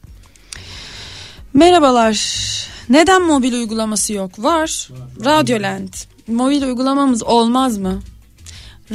[1.54, 2.48] Merhabalar.
[2.90, 4.44] Neden mobil uygulaması yok?
[4.44, 4.90] Var.
[5.26, 5.94] Radyoland.
[6.28, 8.02] Mobil uygulamamız olmaz mı?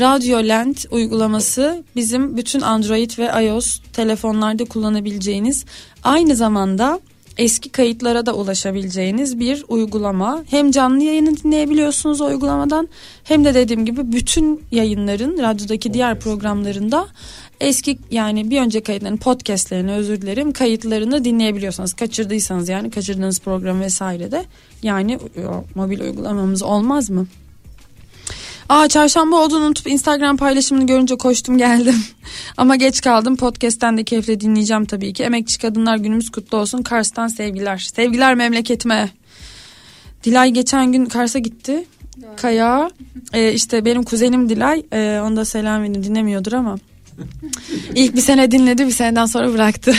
[0.01, 5.65] Radyoland uygulaması bizim bütün Android ve iOS telefonlarda kullanabileceğiniz
[6.03, 7.01] aynı zamanda
[7.39, 10.45] eski kayıtlara da ulaşabileceğiniz bir uygulama.
[10.51, 12.89] Hem canlı yayını dinleyebiliyorsunuz o uygulamadan
[13.25, 17.09] hem de dediğim gibi bütün yayınların radyodaki diğer programlarında
[17.61, 24.33] eski yani bir önce kayıtların podcastlerini özür dilerim kayıtlarını dinleyebiliyorsanız kaçırdıysanız yani kaçırdığınız program vesaire
[24.33, 24.45] de
[24.83, 25.19] yani
[25.75, 27.27] mobil uygulamamız olmaz mı?
[28.73, 32.05] Aa çarşamba olduğunu unutup Instagram paylaşımını görünce koştum geldim.
[32.57, 33.37] Ama geç kaldım.
[33.37, 35.23] Podcast'ten de keyifle dinleyeceğim tabii ki.
[35.23, 36.83] Emekçi Kadınlar Günümüz kutlu olsun.
[36.83, 37.79] Kars'tan sevgiler.
[37.79, 39.11] Sevgiler memleketime.
[40.25, 41.85] Dilay geçen gün Kars'a gitti.
[42.37, 42.91] Kaya.
[43.33, 44.83] Ee, işte benim kuzenim Dilay.
[44.93, 46.77] Ee, onu da selam edin dinlemiyordur ama.
[47.95, 49.95] İlk bir sene dinledi bir seneden sonra bıraktı.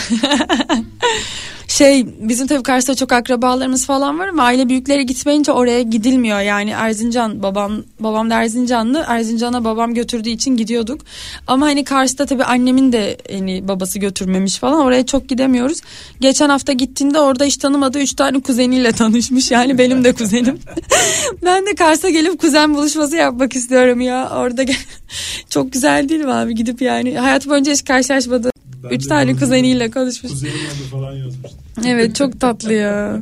[1.73, 6.39] şey bizim tabii Kars'ta çok akrabalarımız falan var ama aile büyükleri gitmeyince oraya gidilmiyor.
[6.39, 9.05] Yani Erzincan babam babam da Erzincanlı.
[9.07, 11.01] Erzincan'a babam götürdüğü için gidiyorduk.
[11.47, 14.81] Ama hani Kars'ta tabii annemin de hani babası götürmemiş falan.
[14.81, 15.81] Oraya çok gidemiyoruz.
[16.19, 19.51] Geçen hafta gittiğinde orada hiç tanımadığı üç tane kuzeniyle tanışmış.
[19.51, 20.59] Yani benim de kuzenim.
[21.45, 24.29] ben de Kars'a gelip kuzen buluşması yapmak istiyorum ya.
[24.35, 24.63] Orada
[25.49, 28.52] çok güzel değil mi abi gidip yani hayat boyunca hiç karşılaşmadı.
[28.83, 30.31] Ben Üç tane kuzeniyle konuşmuş.
[30.31, 31.57] Kuzenim oldu falan yazmıştı.
[31.85, 33.21] Evet çok tatlı ya.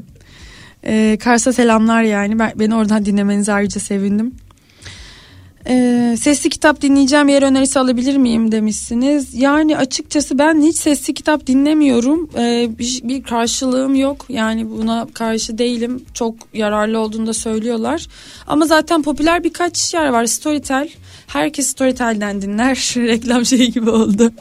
[0.85, 2.39] Ee, Kars'a selamlar yani.
[2.39, 4.35] Ben, beni oradan dinlemenize ayrıca sevindim.
[5.67, 9.33] Ee, sesli kitap dinleyeceğim yer önerisi alabilir miyim demişsiniz.
[9.33, 12.29] Yani açıkçası ben hiç sesli kitap dinlemiyorum.
[12.37, 14.25] Ee, bir, bir karşılığım yok.
[14.29, 16.05] Yani buna karşı değilim.
[16.13, 18.07] Çok yararlı olduğunu da söylüyorlar.
[18.47, 20.25] Ama zaten popüler birkaç yer var.
[20.25, 20.89] Storytel.
[21.33, 22.75] Herkes Storytel'den dinler.
[22.95, 24.31] Reklam şeyi gibi oldu.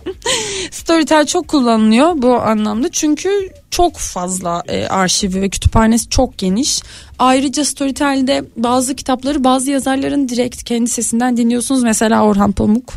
[0.71, 2.89] Storytel çok kullanılıyor bu anlamda.
[2.91, 3.31] Çünkü
[3.71, 6.83] çok fazla e, arşivi ve kütüphanesi çok geniş.
[7.19, 11.83] Ayrıca Storytel'de bazı kitapları bazı yazarların direkt kendi sesinden dinliyorsunuz.
[11.83, 12.93] Mesela Orhan Pamuk.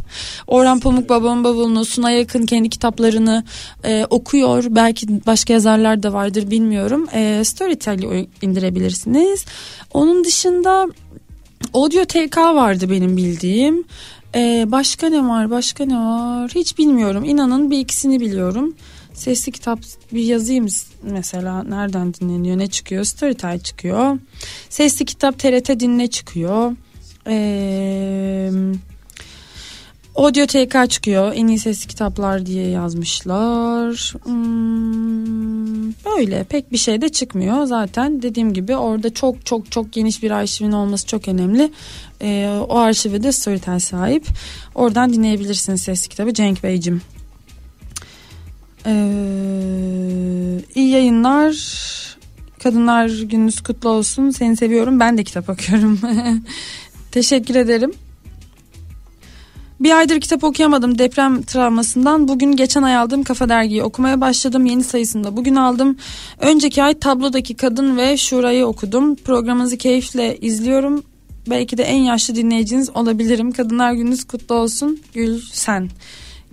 [0.48, 3.44] Orhan Pamuk babamın bavulunu Suna yakın kendi kitaplarını
[3.84, 4.64] e, okuyor.
[4.70, 7.08] Belki başka yazarlar da vardır bilmiyorum.
[7.14, 9.46] E, Storytel'i indirebilirsiniz.
[9.94, 10.88] Onun dışında
[11.74, 13.84] Audio TK vardı benim bildiğim.
[14.36, 15.50] Ee, başka ne var?
[15.50, 16.52] Başka ne var?
[16.56, 17.24] Hiç bilmiyorum.
[17.24, 18.76] İnanın bir ikisini biliyorum.
[19.14, 19.80] Sesli kitap
[20.12, 20.68] bir yazayım
[21.04, 21.64] mesela.
[21.64, 22.58] Nereden dinleniyor?
[22.58, 23.04] Ne çıkıyor?
[23.04, 24.20] Storytel çıkıyor.
[24.70, 26.76] Sesli kitap TRT dinle çıkıyor.
[27.28, 28.52] Ee,
[30.16, 31.32] Audio TK çıkıyor.
[31.36, 34.14] En iyi sesli kitaplar diye yazmışlar.
[34.24, 37.66] Hmm, böyle pek bir şey de çıkmıyor.
[37.66, 41.72] Zaten dediğim gibi orada çok çok çok geniş bir arşivin olması çok önemli.
[42.22, 44.28] Ee, o arşive de Storytel sahip.
[44.76, 47.02] Oradan dinleyebilirsiniz sesli kitabı Cenk Beyciğim.
[48.86, 51.54] Ee, iyi yayınlar.
[52.64, 54.30] Kadınlar gününüz kutlu olsun.
[54.30, 55.00] Seni seviyorum.
[55.00, 56.00] Ben de kitap okuyorum.
[57.12, 57.92] Teşekkür ederim.
[59.84, 62.28] Bir aydır kitap okuyamadım deprem travmasından.
[62.28, 64.66] Bugün geçen ay aldığım Kafa Dergi'yi okumaya başladım.
[64.66, 65.98] Yeni sayısını da bugün aldım.
[66.40, 69.16] Önceki ay tablodaki kadın ve şurayı okudum.
[69.16, 71.04] Programınızı keyifle izliyorum.
[71.50, 73.52] belki de en yaşlı dinleyiciniz olabilirim.
[73.52, 75.90] Kadınlar Gününüz kutlu olsun Gülsen.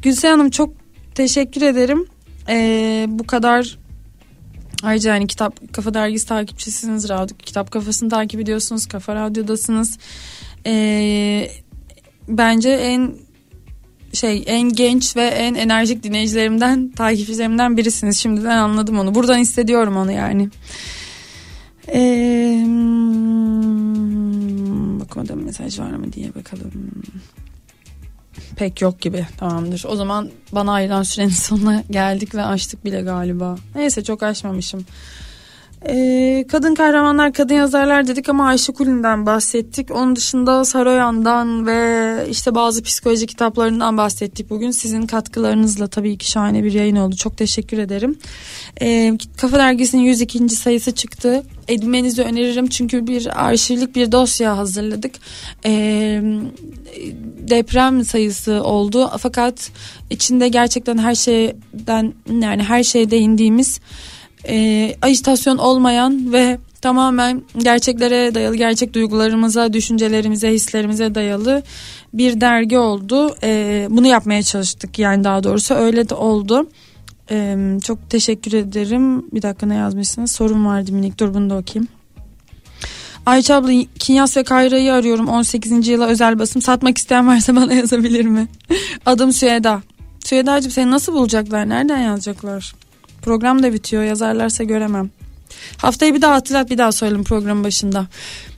[0.03, 0.75] Gülsen Hanım çok
[1.15, 2.07] teşekkür ederim.
[2.49, 3.79] Ee, bu kadar
[4.83, 7.09] ayrıca yani kitap kafa dergisi takipçisiniz.
[7.09, 8.87] Radyo, kitap kafasını takip ediyorsunuz.
[8.87, 9.99] Kafa radyodasınız.
[10.67, 11.51] Ee,
[12.31, 13.15] bence en
[14.13, 18.19] şey en genç ve en enerjik dinleyicilerimden takipçilerimden birisiniz.
[18.19, 19.15] Şimdiden anladım onu.
[19.15, 20.49] Buradan hissediyorum onu yani.
[21.89, 22.65] Ee,
[25.01, 26.73] bakmadım mesaj var mı diye bakalım.
[28.57, 29.85] Pek yok gibi tamamdır.
[29.89, 33.57] O zaman bana ayrılan sürenin sonuna geldik ve açtık bile galiba.
[33.75, 34.85] Neyse çok açmamışım.
[35.89, 39.91] Ee, kadın kahramanlar, kadın yazarlar dedik ama Ayşe Kulin'den bahsettik.
[39.91, 44.71] Onun dışında Saroyan'dan ve işte bazı psikoloji kitaplarından bahsettik bugün.
[44.71, 47.17] Sizin katkılarınızla tabii ki şahane bir yayın oldu.
[47.17, 48.19] Çok teşekkür ederim.
[48.81, 50.49] Ee, Kafa Dergisi'nin 102.
[50.49, 51.43] sayısı çıktı.
[51.69, 55.15] Edinmenizi öneririm çünkü bir arşivlik bir dosya hazırladık.
[55.65, 56.23] Ee,
[57.39, 59.71] deprem sayısı oldu fakat
[60.11, 63.81] içinde gerçekten her şeyden yani her şeye değindiğimiz
[64.49, 71.63] e, ajitasyon olmayan ve tamamen gerçeklere dayalı, gerçek duygularımıza, düşüncelerimize, hislerimize dayalı
[72.15, 73.37] bir dergi oldu.
[73.43, 76.69] E, bunu yapmaya çalıştık yani daha doğrusu öyle de oldu.
[77.31, 79.35] E, çok teşekkür ederim.
[79.35, 80.31] Bir dakika ne yazmışsınız?
[80.31, 81.89] Sorun vardı minik dur bunu da okuyayım.
[83.27, 85.89] Ayça abla Kinyas ve Kayra'yı arıyorum 18.
[85.89, 88.49] yıla özel basım satmak isteyen varsa bana yazabilir mi?
[89.07, 89.83] Adım Süheda.
[90.25, 92.75] Süheda'cığım seni nasıl bulacaklar nereden yazacaklar?
[93.23, 95.11] Program da bitiyor yazarlarsa göremem.
[95.77, 98.07] Haftayı bir daha hatırlat bir daha söyledim programın başında.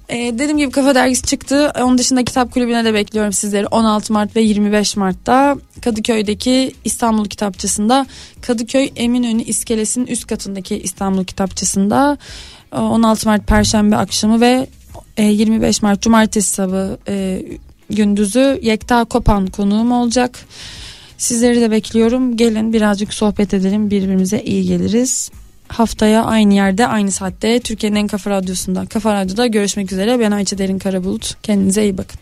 [0.08, 1.72] Ee, dediğim gibi Kafa Dergisi çıktı.
[1.80, 8.06] Onun dışında kitap kulübüne de bekliyorum sizleri 16 Mart ve 25 Mart'ta Kadıköy'deki İstanbul Kitapçısı'nda
[8.40, 12.18] Kadıköy Eminönü iskelesinin üst katındaki İstanbul Kitapçısı'nda
[12.72, 14.66] 16 Mart Perşembe akşamı ve
[15.18, 17.42] 25 Mart Cumartesi sabahı e,
[17.90, 20.38] gündüzü Yekta Kopan konuğum olacak.
[21.23, 22.37] Sizleri de bekliyorum.
[22.37, 23.91] Gelin birazcık sohbet edelim.
[23.91, 25.31] Birbirimize iyi geliriz.
[25.68, 30.20] Haftaya aynı yerde aynı saatte Türkiye'nin en kafa radyosunda Kafa Radyo'da görüşmek üzere.
[30.20, 31.37] Ben Ayça Derin Karabulut.
[31.43, 32.22] Kendinize iyi bakın.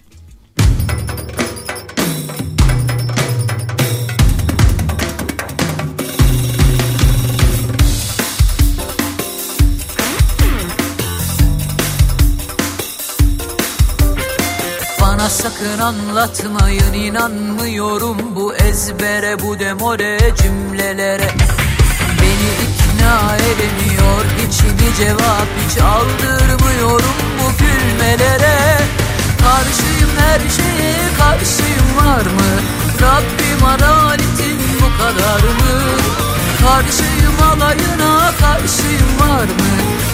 [15.31, 21.31] Sakın anlatmayın inanmıyorum bu ezbere bu demore cümlelere.
[22.21, 28.79] Beni ikna edemiyor içimi cevap hiç aldırmıyorum bu gülmelere.
[29.43, 32.51] Karşıyım her şeye karşıyım var mı?
[33.03, 35.81] Rabbim adaletin bu kadar mı?
[36.63, 39.73] Karşıyım alayına karşıyım var mı?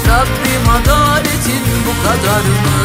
[0.09, 2.77] Rabbim adaletin bu kadar mı?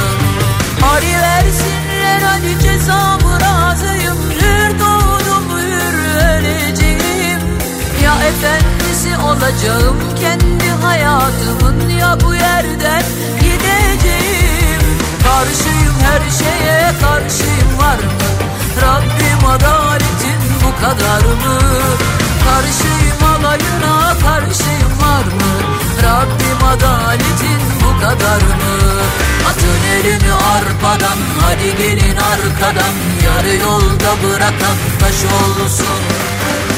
[0.94, 1.91] Ari versinler
[2.24, 6.44] hadi cezamı razıyım Hür doğdum hür
[8.04, 13.04] Ya efendisi olacağım kendi hayatımın Ya bu yerden
[13.40, 14.82] gideceğim.
[15.24, 18.32] Karşıyım her şeye karşıyım var mı?
[18.82, 21.60] Rabbim adaletin bu kadar mı?
[22.46, 25.81] Karşıyım alayına karşıyım var mı
[26.12, 28.76] Rabbim adaletin bu kadar mı
[29.50, 32.96] Atın elini arpadan hadi gelin arkadan
[33.26, 36.02] Yarı yolda bırakan taş olsun.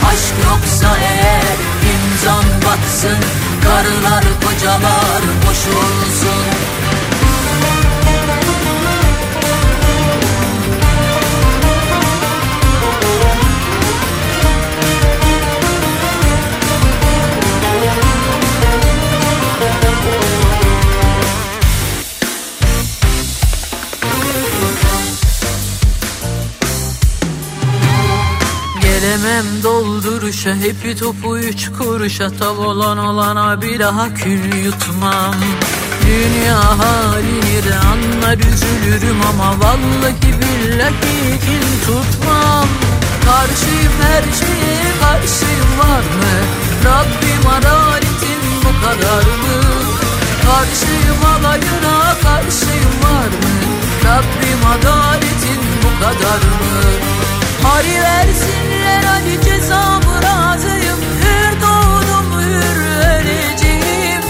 [0.09, 1.57] Aşk yoksa eğer
[1.93, 3.17] imzan batsın
[3.63, 6.72] Karılar kocalar boş olsun
[29.33, 32.29] Gelemem dolduruşa hepi topu üç kuruşa.
[32.29, 35.35] Tav olan olana bir daha kül yutmam.
[36.05, 42.67] Dünya halini de anlar üzülürüm ama Vallahi billahi kin tutmam.
[43.25, 46.33] Karşıyım her şeye karşıyım var mı?
[46.85, 49.61] Rabbim adaletin bu kadar mı?
[50.45, 53.53] Karşıyım alayına karşıyım var mı?
[54.05, 56.83] Rabbim adaletin bu kadar mı
[57.63, 60.99] Hari versinler hadi cezamı razıyım.
[61.21, 64.21] Hür doğdum hür öleceğim.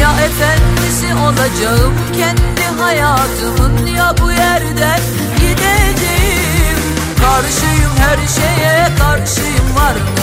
[0.00, 5.00] Ya efendisi olacağım kendi hayatımın Ya bu yerden
[5.36, 6.78] gideceğim.
[7.20, 10.18] Karşıyım her şeye karşıyım var mı?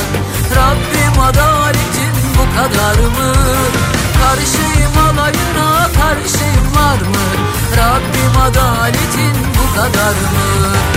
[0.56, 3.34] Rabbim adaletin bu kadar mı?
[4.22, 7.26] Karşıyım alayına karşıyım var mı?
[7.78, 9.46] Rabbim adaletin
[9.96, 10.95] yarar mı?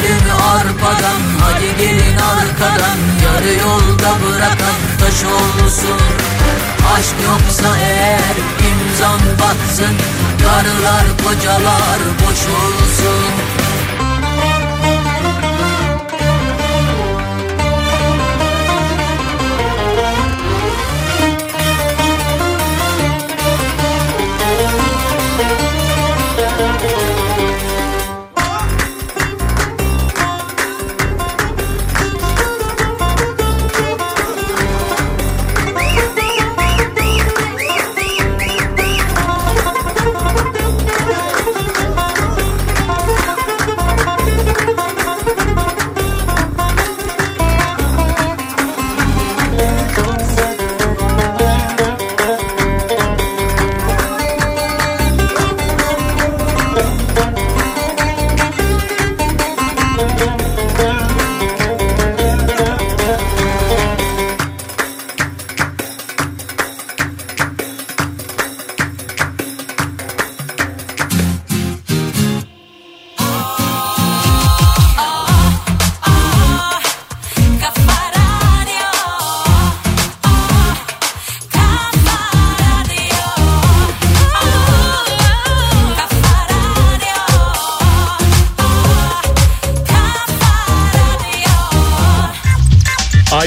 [0.00, 2.98] Elimi arpadan hadi gelin arkadan.
[3.24, 6.00] Yarı yolda bırakan taş olsun.
[6.94, 8.36] Aşk yoksa eğer
[8.70, 9.96] imzan batsın.
[10.42, 13.59] Karılar kocalar boş olsun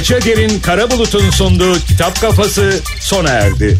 [0.03, 3.77] Ayça Derin Karabulut'un sunduğu Kitap Kafası sona erdi.